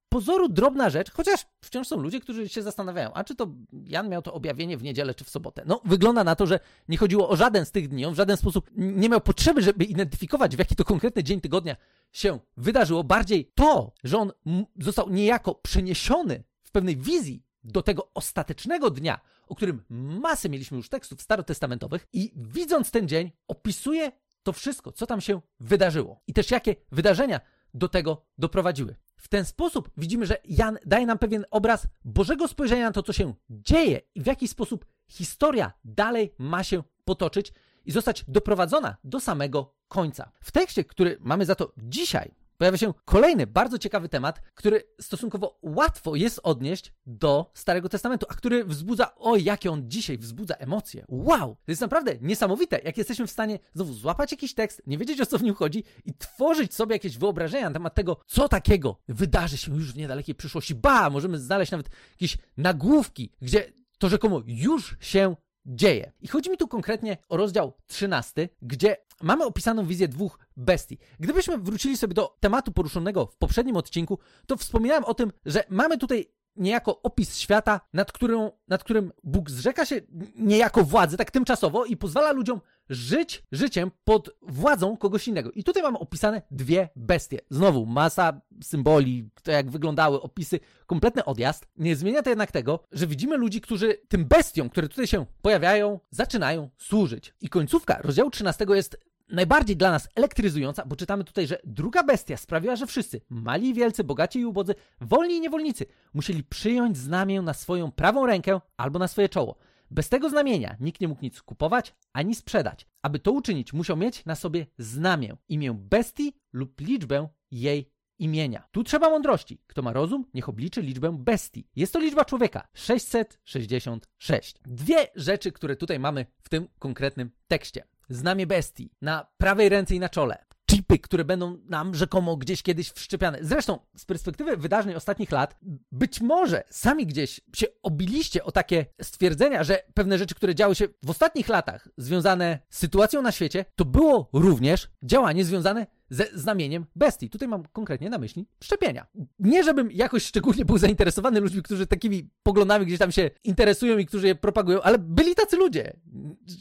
pozoru 0.09 0.49
drobna 0.49 0.91
rzecz, 0.91 1.11
chociaż 1.11 1.47
wciąż 1.61 1.89
są 1.89 1.97
ludzie, 1.97 2.21
którzy 2.21 2.49
się 2.49 2.63
zastanawiają, 2.63 3.13
a 3.15 3.25
czy 3.25 3.35
to 3.35 3.49
Jan 3.73 4.09
miał 4.09 4.23
to 4.23 4.35
objawienie 4.35 4.77
w 4.77 4.83
niedzielę 4.83 5.15
czy 5.15 5.25
w 5.25 5.31
sobotę. 5.31 5.63
No, 5.67 5.81
wygląda 5.85 6.25
na 6.25 6.37
to, 6.37 6.47
że 6.47 6.61
nie 6.89 6.97
chodziło 6.97 7.29
o 7.29 7.37
żaden 7.37 7.67
z 7.67 7.71
tych 7.71 7.89
dni, 7.89 8.05
on 8.05 8.15
w 8.15 8.17
żaden 8.17 8.37
sposób 8.37 8.71
nie 8.77 9.09
miał 9.09 9.21
potrzeby, 9.21 9.63
żeby 9.63 9.85
identyfikować, 9.85 10.57
w 10.57 10.59
jaki 10.59 10.77
to 10.77 10.85
konkretny 10.85 11.25
dzień 11.25 11.41
tygodnia 11.41 11.77
się 12.13 12.39
wydarzyło. 12.57 13.05
Bardziej 13.05 13.53
to, 13.55 13.93
że 14.05 14.19
on 14.19 14.33
został 14.81 15.11
niejako 15.11 15.55
przeniesiony 15.55 16.43
w 16.63 16.71
pewnej 16.71 16.97
wizji 16.97 17.43
do 17.65 17.83
tego 17.83 18.11
ostatecznego 18.15 18.91
dnia, 18.91 19.21
o 19.47 19.55
którym 19.55 19.85
masę 20.21 20.49
mieliśmy 20.49 20.77
już 20.77 20.89
tekstów 20.89 21.23
starotestamentowych 21.23 22.07
i 22.13 22.33
widząc 22.37 22.91
ten 22.91 23.09
dzień, 23.09 23.33
opisuje 23.49 24.13
to 24.43 24.53
wszystko, 24.53 24.93
co 24.93 25.07
tam 25.07 25.21
się 25.21 25.41
wydarzyło 25.61 26.21
i 26.27 26.33
też 26.33 26.51
jakie 26.51 26.77
wydarzenia 26.93 27.41
do 27.75 27.89
tego 27.89 28.27
doprowadziły. 28.39 28.97
W 29.19 29.29
ten 29.29 29.45
sposób 29.45 29.91
widzimy, 29.97 30.27
że 30.27 30.39
Jan 30.45 30.79
daje 30.87 31.07
nam 31.07 31.19
pewien 31.19 31.45
obraz 31.51 31.87
Bożego 32.05 32.49
spojrzenia 32.49 32.87
na 32.87 32.93
to, 32.93 33.03
co 33.03 33.13
się 33.13 33.35
dzieje 33.51 34.01
i 34.15 34.23
w 34.23 34.27
jaki 34.27 34.49
sposób 34.49 34.87
historia 35.09 35.73
dalej 35.85 36.35
ma 36.39 36.65
się 36.65 36.83
potoczyć 37.05 37.53
i 37.85 37.93
zostać 37.93 38.25
doprowadzona 38.29 38.97
do 39.05 39.21
samego 39.21 39.75
końca. 39.89 40.31
W 40.41 40.53
tekście, 40.53 40.85
który 40.85 41.17
mamy 41.21 41.45
za 41.47 41.55
to 41.55 41.73
dzisiaj, 41.77 42.35
pojawia 42.59 42.79
się 42.79 42.93
kolejny 43.05 43.47
bardzo 43.47 43.79
ciekawy 43.79 44.09
temat, 44.09 44.41
który 44.55 44.83
stosunkowo 45.01 45.59
łatwo 45.63 46.17
jest 46.17 46.41
odnieść 46.43 46.93
do 47.07 47.51
Starego 47.55 47.89
Testamentu, 47.89 48.27
a 48.29 48.35
który 48.35 48.65
wzbudza, 48.65 49.15
o 49.15 49.37
jakie 49.37 49.71
on 49.71 49.91
dzisiaj 49.91 50.19
wzbudza 50.19 50.55
emocje. 50.55 51.05
Wow! 51.09 51.57
To 51.65 51.73
jest 51.73 51.81
naprawdę 51.81 52.17
niesamowite, 52.21 52.81
jak 52.85 52.99
jesteśmy 52.99 53.27
w 53.27 53.31
stanie 53.31 53.59
znowu 53.75 53.93
złapać 53.93 54.33
jakiś 54.33 54.55
tekst, 54.55 54.83
nie 54.87 54.99
wiedzieć 54.99 55.21
o 55.21 55.27
co 55.27 55.39
w 55.39 55.43
nim 55.43 55.55
chodzi 55.55 55.85
i 56.05 56.15
tworzyć 56.15 56.75
sobie 56.75 56.95
jakieś 56.95 57.19
wyobrażenia 57.19 57.69
na 57.69 57.75
temat 57.75 57.95
tego, 57.95 58.17
co 58.27 58.49
takiego 58.49 58.97
wydarzy 59.09 59.57
się 59.57 59.75
już 59.75 59.93
w 59.93 59.97
niedalekiej 59.97 60.35
przyszłości. 60.35 60.75
Ba! 60.75 61.11
Możemy 61.11 61.39
znaleźć 61.39 61.73
nawet 61.73 61.89
jakieś 62.11 62.39
nagłówki, 62.57 63.33
gdzie 63.43 63.73
to 63.99 64.09
rzekomo 64.09 64.43
już 64.47 64.97
się 65.01 65.37
dzieje. 65.67 66.13
I 66.21 66.29
chodzi 66.29 66.51
mi 66.51 66.57
tu 66.57 66.69
konkretnie 66.69 67.17
o 67.29 67.37
rozdział 67.37 67.77
13, 67.87 68.49
gdzie 68.63 68.97
mamy 69.23 69.45
opisaną 69.45 69.87
wizję 69.87 70.09
dwóch 70.09 70.39
bestii. 70.57 70.99
Gdybyśmy 71.21 71.59
wrócili 71.59 71.97
sobie 71.97 72.15
do 72.15 72.37
tematu 72.41 72.73
poruszonego 72.73 73.27
w 73.27 73.37
poprzednim 73.37 73.77
odcinku, 73.77 74.19
to 74.47 74.57
wspominałem 74.57 75.05
o 75.05 75.15
tym, 75.15 75.33
że 75.47 75.65
mamy 75.69 75.99
tutaj 75.99 76.27
niejako 76.59 77.03
opis 77.03 77.37
świata, 77.37 77.81
nad, 77.93 78.13
którą, 78.13 78.51
nad 78.69 78.85
którym 78.85 79.13
Bóg 79.25 79.51
zrzeka 79.51 79.87
się 79.87 80.01
niejako 80.37 80.85
władzy, 80.85 81.17
tak 81.17 81.31
tymczasowo 81.31 81.85
i 81.85 81.97
pozwala 81.97 82.33
ludziom 82.33 82.61
żyć 82.89 83.43
życiem 83.53 83.91
pod 84.05 84.31
władzą 84.43 84.97
kogoś 84.97 85.29
innego. 85.29 85.51
I 85.51 85.65
tutaj 85.65 85.83
mamy 85.83 85.99
opisane 85.99 86.43
dwie 86.51 86.89
bestie. 86.97 87.39
Znowu 87.51 87.87
masa 87.87 88.41
symboli, 88.63 89.31
to 89.43 89.51
jak 89.51 89.71
wyglądały, 89.71 90.23
opisy, 90.23 90.61
kompletny 90.87 91.25
odjazd. 91.25 91.69
Nie 91.77 91.97
zmienia 91.97 92.23
to 92.23 92.31
jednak 92.31 92.53
tego, 92.53 92.81
że 92.93 93.07
widzimy 93.07 93.37
ludzi, 93.37 93.61
którzy 93.61 93.95
tym 94.09 94.25
bestiom, 94.25 94.71
które 94.71 94.89
tutaj 94.89 95.07
się 95.07 95.27
pojawiają, 95.43 96.01
zaczynają 96.11 96.71
służyć. 96.79 97.35
I 97.41 97.49
końcówka 97.49 97.99
rozdziału 98.03 98.31
13 98.31 98.67
jest 98.75 99.08
najbardziej 99.29 99.77
dla 99.77 99.91
nas 99.91 100.09
elektryzująca, 100.15 100.87
bo 100.87 100.97
czytamy 100.97 101.25
tutaj, 101.25 101.47
że 101.47 101.59
druga 101.65 102.03
bestia 102.03 102.37
sprawiła, 102.37 102.77
że 102.77 102.87
wszyscy, 102.87 103.21
mali 103.29 103.69
i 103.69 103.75
wielcy, 103.75 104.05
bogaci 104.05 104.39
i 104.39 104.47
ubodzy, 104.47 104.75
wolni 105.01 105.35
i 105.35 105.41
niewolnicy, 105.41 105.87
musieli 106.15 106.45
przyjąć 106.45 106.97
znamię 106.97 107.43
na 107.43 107.55
swoją 107.55 107.93
prawą 107.93 108.27
rękę 108.27 108.61
albo 108.77 108.99
na 108.99 109.09
swoje 109.09 109.29
czoło. 109.29 109.59
Bez 109.91 110.09
tego 110.09 110.31
znamienia 110.31 110.77
nikt 110.81 111.01
nie 111.01 111.09
mógł 111.09 111.23
nic 111.23 111.43
kupować 111.43 111.95
ani 112.13 112.35
sprzedać. 112.35 112.87
Aby 113.03 113.19
to 113.19 113.33
uczynić, 113.33 113.73
musiał 113.73 113.97
mieć 113.97 114.25
na 114.25 114.35
sobie 114.35 114.67
znamię, 114.79 115.37
imię 115.49 115.75
bestii 115.75 116.33
lub 116.53 116.81
liczbę 116.81 117.29
jej 117.51 117.91
imienia. 118.19 118.69
Tu 118.73 118.85
trzeba 118.85 119.11
mądrości. 119.11 119.61
Kto 119.67 119.83
ma 119.83 119.93
rozum, 119.93 120.25
niech 120.35 120.49
obliczy 120.49 120.83
liczbę 120.83 121.17
bestii. 121.19 121.67
Jest 121.77 121.93
to 121.93 121.99
liczba 121.99 122.25
człowieka 122.25 122.69
666. 122.75 124.61
Dwie 124.67 125.07
rzeczy, 125.15 125.53
które 125.53 125.77
tutaj 125.77 125.99
mamy 125.99 126.27
w 126.43 126.49
tym 126.49 126.69
konkretnym 126.79 127.31
tekście 127.49 127.85
znamie 128.09 128.47
bestii 128.47 128.93
na 129.03 129.27
prawej 129.39 129.69
ręce 129.69 129.95
i 129.95 130.01
na 130.01 130.09
czole. 130.09 130.48
Chipy, 130.71 130.99
które 130.99 131.25
będą 131.25 131.59
nam 131.69 131.95
rzekomo 131.95 132.37
gdzieś 132.37 132.63
kiedyś 132.63 132.91
wszczepiane. 132.91 133.39
Zresztą, 133.43 133.79
z 133.97 134.05
perspektywy 134.05 134.57
wydarzeń 134.57 134.95
ostatnich 134.95 135.33
lat, 135.33 135.59
być 135.93 136.21
może 136.21 136.65
sami 136.71 137.07
gdzieś 137.07 137.41
się 137.55 137.67
obiliście 137.83 138.45
o 138.45 138.53
takie 138.53 138.87
stwierdzenia, 139.03 139.65
że 139.65 139.83
pewne 139.95 140.19
rzeczy, 140.19 140.35
które 140.35 140.55
działy 140.55 140.75
się 140.75 140.89
w 141.05 141.11
ostatnich 141.11 141.49
latach, 141.49 141.89
związane 141.97 142.59
z 142.69 142.79
sytuacją 142.79 143.23
na 143.23 143.33
świecie, 143.33 143.65
to 143.77 143.85
było 143.85 144.29
również 144.33 144.91
działanie 145.03 145.45
związane 145.45 145.87
ze 146.11 146.25
znamieniem 146.35 146.87
bestii. 146.97 147.31
Tutaj 147.31 147.49
mam 147.49 147.63
konkretnie 147.73 148.11
na 148.11 148.19
myśli 148.19 148.47
szczepienia. 148.65 149.07
Nie, 149.39 149.65
żebym 149.65 149.93
jakoś 149.93 150.25
szczególnie 150.25 150.65
był 150.65 150.79
zainteresowany 150.79 151.41
ludźmi, 151.41 151.63
którzy 151.63 151.87
takimi 151.87 152.31
poglądami 152.43 152.87
gdzieś 152.87 152.99
tam 152.99 153.13
się 153.13 153.31
interesują 153.45 153.99
i 153.99 154.07
którzy 154.07 154.27
je 154.27 154.35
propagują, 154.35 154.83
ale 154.83 154.99
byli 154.99 155.35
tacy 155.35 155.57
ludzie, 155.57 155.97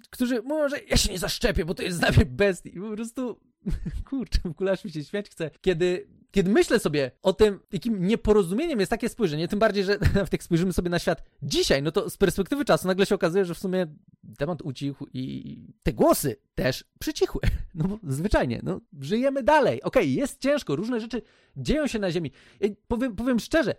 którzy 0.10 0.42
mówią, 0.42 0.70
że 0.70 0.80
ja 0.80 0.98
się 0.98 1.12
nie 1.12 1.20
zaszczepię, 1.20 1.66
bo 1.66 1.74
to 1.74 1.84
jest 1.84 1.98
znamię 1.98 2.26
bestii. 2.26 2.72
Po 2.72 2.96
prostu 2.96 3.40
kurczę, 4.10 4.40
w 4.60 4.68
aż 4.68 4.86
mi 4.86 4.92
się 4.92 5.04
śmiać 5.04 5.30
chce, 5.30 5.52
kiedy 5.62 6.08
kiedy 6.32 6.52
myślę 6.52 6.80
sobie 6.80 7.12
o 7.22 7.34
tym, 7.34 7.60
jakim 7.72 8.08
nieporozumieniem 8.08 8.80
jest 8.80 8.90
takie 8.90 9.10
spojrzenie, 9.10 9.48
tym 9.48 9.60
bardziej, 9.60 9.84
że 9.84 9.98
nawet 10.16 10.32
jak 10.32 10.44
spojrzymy 10.44 10.74
sobie 10.74 10.90
na 10.90 11.00
świat 11.00 11.24
dzisiaj, 11.42 11.84
no 11.84 11.92
to 11.92 12.10
z 12.10 12.18
perspektywy 12.18 12.66
czasu 12.66 12.88
nagle 12.88 13.06
się 13.06 13.16
okazuje, 13.16 13.46
że 13.46 13.54
w 13.54 13.58
sumie 13.58 13.88
temat 14.38 14.62
ucichł 14.62 15.08
i 15.14 15.58
te 15.84 15.94
głosy 15.94 16.36
też 16.56 16.86
przycichły. 17.00 17.42
No 17.76 17.88
bo 17.88 18.00
zwyczajnie, 18.04 18.62
no 18.64 18.82
żyjemy 19.00 19.44
dalej. 19.44 19.84
Okej, 19.84 20.04
okay, 20.04 20.14
jest 20.14 20.42
ciężko, 20.42 20.76
różne 20.76 21.00
rzeczy 21.00 21.22
dzieją 21.58 21.88
się 21.88 22.00
na 22.00 22.12
ziemi. 22.12 22.32
Powiem, 22.88 23.16
powiem 23.16 23.40
szczerze, 23.40 23.76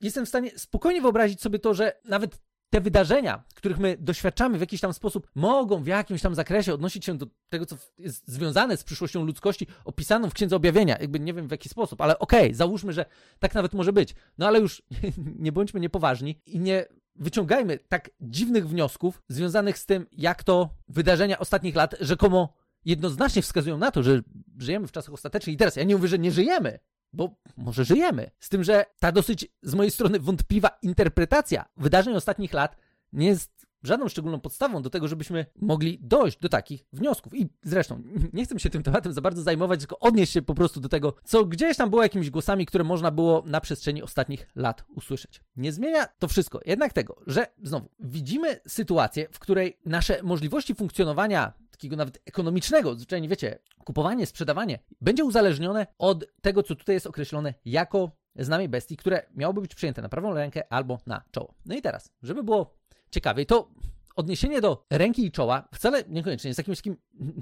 jestem 0.00 0.26
w 0.26 0.28
stanie 0.28 0.50
spokojnie 0.56 1.00
wyobrazić 1.00 1.40
sobie 1.40 1.58
to, 1.58 1.74
że 1.74 2.00
nawet 2.04 2.38
te 2.70 2.80
wydarzenia, 2.80 3.44
których 3.54 3.78
my 3.78 3.96
doświadczamy 4.00 4.58
w 4.58 4.60
jakiś 4.60 4.80
tam 4.80 4.92
sposób, 4.92 5.30
mogą 5.34 5.82
w 5.82 5.86
jakimś 5.86 6.22
tam 6.22 6.34
zakresie 6.34 6.74
odnosić 6.74 7.04
się 7.04 7.18
do 7.18 7.26
tego, 7.48 7.66
co 7.66 7.76
jest 7.98 8.28
związane 8.28 8.76
z 8.76 8.84
przyszłością 8.84 9.24
ludzkości, 9.24 9.66
opisaną 9.84 10.30
w 10.30 10.34
Księdze 10.34 10.56
Objawienia. 10.56 10.96
Jakby 11.00 11.20
nie 11.20 11.34
wiem 11.34 11.48
w 11.48 11.50
jaki 11.50 11.68
sposób, 11.68 12.00
ale 12.00 12.18
okej, 12.18 12.44
okay, 12.44 12.54
załóżmy, 12.54 12.92
że 12.92 13.04
tak 13.38 13.54
nawet 13.54 13.72
może 13.72 13.92
być. 13.92 14.14
No 14.38 14.46
ale 14.46 14.60
już 14.60 14.82
nie 15.38 15.52
bądźmy 15.52 15.80
niepoważni 15.80 16.40
i 16.46 16.58
nie 16.58 16.86
wyciągajmy 17.16 17.78
tak 17.78 18.10
dziwnych 18.20 18.68
wniosków 18.68 19.22
związanych 19.28 19.78
z 19.78 19.86
tym, 19.86 20.06
jak 20.12 20.44
to 20.44 20.70
wydarzenia 20.88 21.38
ostatnich 21.38 21.74
lat 21.74 21.94
rzekomo 22.00 22.54
jednoznacznie 22.84 23.42
wskazują 23.42 23.78
na 23.78 23.90
to, 23.90 24.02
że 24.02 24.20
żyjemy 24.58 24.86
w 24.86 24.92
czasach 24.92 25.14
ostatecznych. 25.14 25.54
I 25.54 25.56
teraz 25.56 25.76
ja 25.76 25.84
nie 25.84 25.96
mówię, 25.96 26.08
że 26.08 26.18
nie 26.18 26.32
żyjemy, 26.32 26.78
bo 27.12 27.36
może 27.56 27.84
żyjemy. 27.84 28.30
Z 28.40 28.48
tym, 28.48 28.64
że 28.64 28.84
ta 29.00 29.12
dosyć 29.12 29.46
z 29.62 29.74
mojej 29.74 29.90
strony 29.90 30.20
wątpliwa 30.20 30.78
interpretacja 30.82 31.64
wydarzeń 31.76 32.14
ostatnich 32.14 32.52
lat 32.52 32.76
nie 33.12 33.26
jest 33.26 33.66
żadną 33.82 34.08
szczególną 34.08 34.40
podstawą 34.40 34.82
do 34.82 34.90
tego, 34.90 35.08
żebyśmy 35.08 35.46
mogli 35.56 35.98
dojść 36.02 36.38
do 36.38 36.48
takich 36.48 36.84
wniosków. 36.92 37.34
I 37.34 37.48
zresztą 37.62 38.02
nie 38.32 38.44
chcę 38.44 38.60
się 38.60 38.70
tym 38.70 38.82
tematem 38.82 39.12
za 39.12 39.20
bardzo 39.20 39.42
zajmować, 39.42 39.80
tylko 39.80 39.98
odnieść 39.98 40.32
się 40.32 40.42
po 40.42 40.54
prostu 40.54 40.80
do 40.80 40.88
tego, 40.88 41.14
co 41.24 41.44
gdzieś 41.44 41.76
tam 41.76 41.90
było 41.90 42.02
jakimiś 42.02 42.30
głosami, 42.30 42.66
które 42.66 42.84
można 42.84 43.10
było 43.10 43.42
na 43.46 43.60
przestrzeni 43.60 44.02
ostatnich 44.02 44.48
lat 44.54 44.84
usłyszeć. 44.88 45.42
Nie 45.56 45.72
zmienia 45.72 46.06
to 46.18 46.28
wszystko 46.28 46.60
jednak 46.66 46.92
tego, 46.92 47.16
że 47.26 47.46
znowu 47.62 47.88
widzimy 48.00 48.60
sytuację, 48.66 49.28
w 49.32 49.38
której 49.38 49.78
nasze 49.86 50.22
możliwości 50.22 50.74
funkcjonowania 50.74 51.52
takiego 51.80 51.96
nawet 51.96 52.22
ekonomicznego, 52.24 52.94
zwyczajnie 52.94 53.28
wiecie, 53.28 53.58
kupowanie, 53.84 54.26
sprzedawanie, 54.26 54.78
będzie 55.00 55.24
uzależnione 55.24 55.86
od 55.98 56.24
tego, 56.40 56.62
co 56.62 56.74
tutaj 56.74 56.94
jest 56.94 57.06
określone 57.06 57.54
jako 57.64 58.10
znamie 58.36 58.68
bestii, 58.68 58.96
które 58.96 59.22
miałoby 59.34 59.60
być 59.60 59.74
przyjęte 59.74 60.02
na 60.02 60.08
prawą 60.08 60.34
rękę 60.34 60.72
albo 60.72 60.98
na 61.06 61.22
czoło. 61.30 61.54
No 61.66 61.74
i 61.74 61.82
teraz, 61.82 62.12
żeby 62.22 62.42
było 62.42 62.74
ciekawiej, 63.10 63.46
to 63.46 63.70
odniesienie 64.16 64.60
do 64.60 64.86
ręki 64.90 65.26
i 65.26 65.32
czoła 65.32 65.68
wcale 65.74 66.04
niekoniecznie 66.08 66.48
jest 66.48 66.58
jakimś 66.58 66.78
takim 66.78 66.96